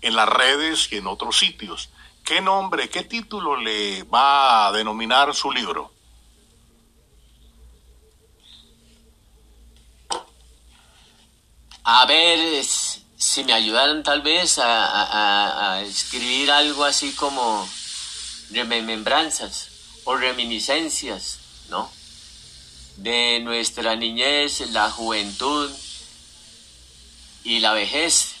en 0.00 0.16
las 0.16 0.28
redes 0.28 0.90
y 0.92 0.96
en 0.96 1.06
otros 1.06 1.38
sitios. 1.38 1.90
¿Qué 2.24 2.40
nombre, 2.40 2.88
qué 2.88 3.04
título 3.04 3.56
le 3.56 4.02
va 4.04 4.68
a 4.68 4.72
denominar 4.72 5.34
su 5.34 5.50
libro? 5.50 5.92
A 11.82 12.06
ver 12.06 12.64
si 12.64 13.44
me 13.44 13.52
ayudaran 13.52 14.02
tal 14.02 14.22
vez 14.22 14.58
a, 14.62 15.82
escribir 15.84 16.50
algo 16.50 16.84
así 16.84 17.12
como 17.12 17.68
remembranzas 18.50 19.68
o 20.04 20.16
reminiscencias, 20.16 21.38
¿no? 21.68 21.90
De 22.96 23.40
nuestra 23.40 23.96
niñez, 23.96 24.60
la 24.70 24.90
juventud 24.90 25.70
y 27.44 27.60
la 27.60 27.72
vejez 27.72 28.39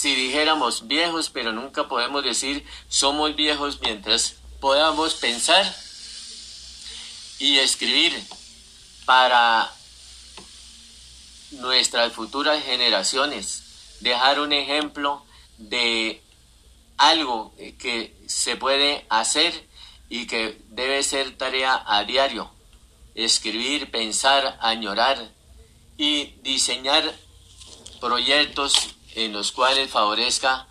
si 0.00 0.14
dijéramos 0.14 0.86
viejos, 0.88 1.28
pero 1.28 1.52
nunca 1.52 1.86
podemos 1.86 2.24
decir 2.24 2.64
somos 2.88 3.36
viejos 3.36 3.80
mientras 3.82 4.36
podamos 4.58 5.12
pensar 5.12 5.76
y 7.38 7.58
escribir 7.58 8.18
para 9.04 9.70
nuestras 11.50 12.14
futuras 12.14 12.64
generaciones, 12.64 13.62
dejar 14.00 14.40
un 14.40 14.54
ejemplo 14.54 15.22
de 15.58 16.22
algo 16.96 17.54
que 17.78 18.16
se 18.26 18.56
puede 18.56 19.04
hacer 19.10 19.52
y 20.08 20.26
que 20.26 20.62
debe 20.68 21.02
ser 21.02 21.36
tarea 21.36 21.84
a 21.86 22.04
diario, 22.04 22.50
escribir, 23.14 23.90
pensar, 23.90 24.56
añorar 24.62 25.30
y 25.98 26.36
diseñar 26.42 27.04
proyectos 28.00 28.94
en 29.14 29.32
los 29.32 29.52
cuales 29.52 29.90
favorezca 29.90 30.66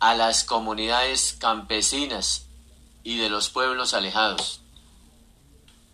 a 0.00 0.14
las 0.14 0.44
comunidades 0.44 1.36
campesinas 1.40 2.46
y 3.02 3.18
de 3.18 3.28
los 3.28 3.50
pueblos 3.50 3.94
alejados. 3.94 4.60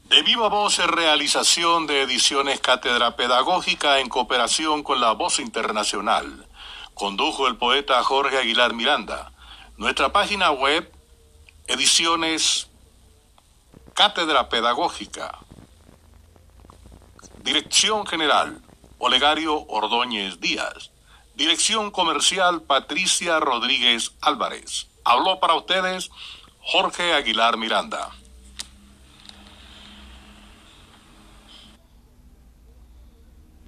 De 0.09 0.23
viva 0.23 0.49
voz 0.49 0.79
en 0.79 0.89
realización 0.89 1.87
de 1.87 2.03
ediciones 2.03 2.61
Cátedra 2.61 3.17
Pedagógica 3.17 3.99
en 3.99 4.09
cooperación 4.09 4.83
con 4.83 5.01
la 5.01 5.13
Voz 5.13 5.39
Internacional. 5.39 6.47
Condujo 6.95 7.49
el 7.49 7.57
poeta 7.57 8.03
Jorge 8.05 8.37
Aguilar 8.37 8.75
Miranda. 8.75 9.33
Nuestra 9.79 10.13
página 10.13 10.51
web, 10.51 10.93
ediciones 11.67 12.69
Cátedra 13.95 14.49
Pedagógica. 14.51 15.39
Dirección 17.43 18.07
General, 18.07 18.61
Olegario 18.99 19.67
Ordóñez 19.69 20.41
Díaz. 20.41 20.92
Dirección 21.43 21.91
Comercial 21.91 22.63
Patricia 22.63 23.41
Rodríguez 23.41 24.13
Álvarez. 24.21 24.87
Habló 25.03 25.41
para 25.41 25.57
ustedes 25.57 26.09
Jorge 26.61 27.15
Aguilar 27.15 27.57
Miranda. 27.57 28.11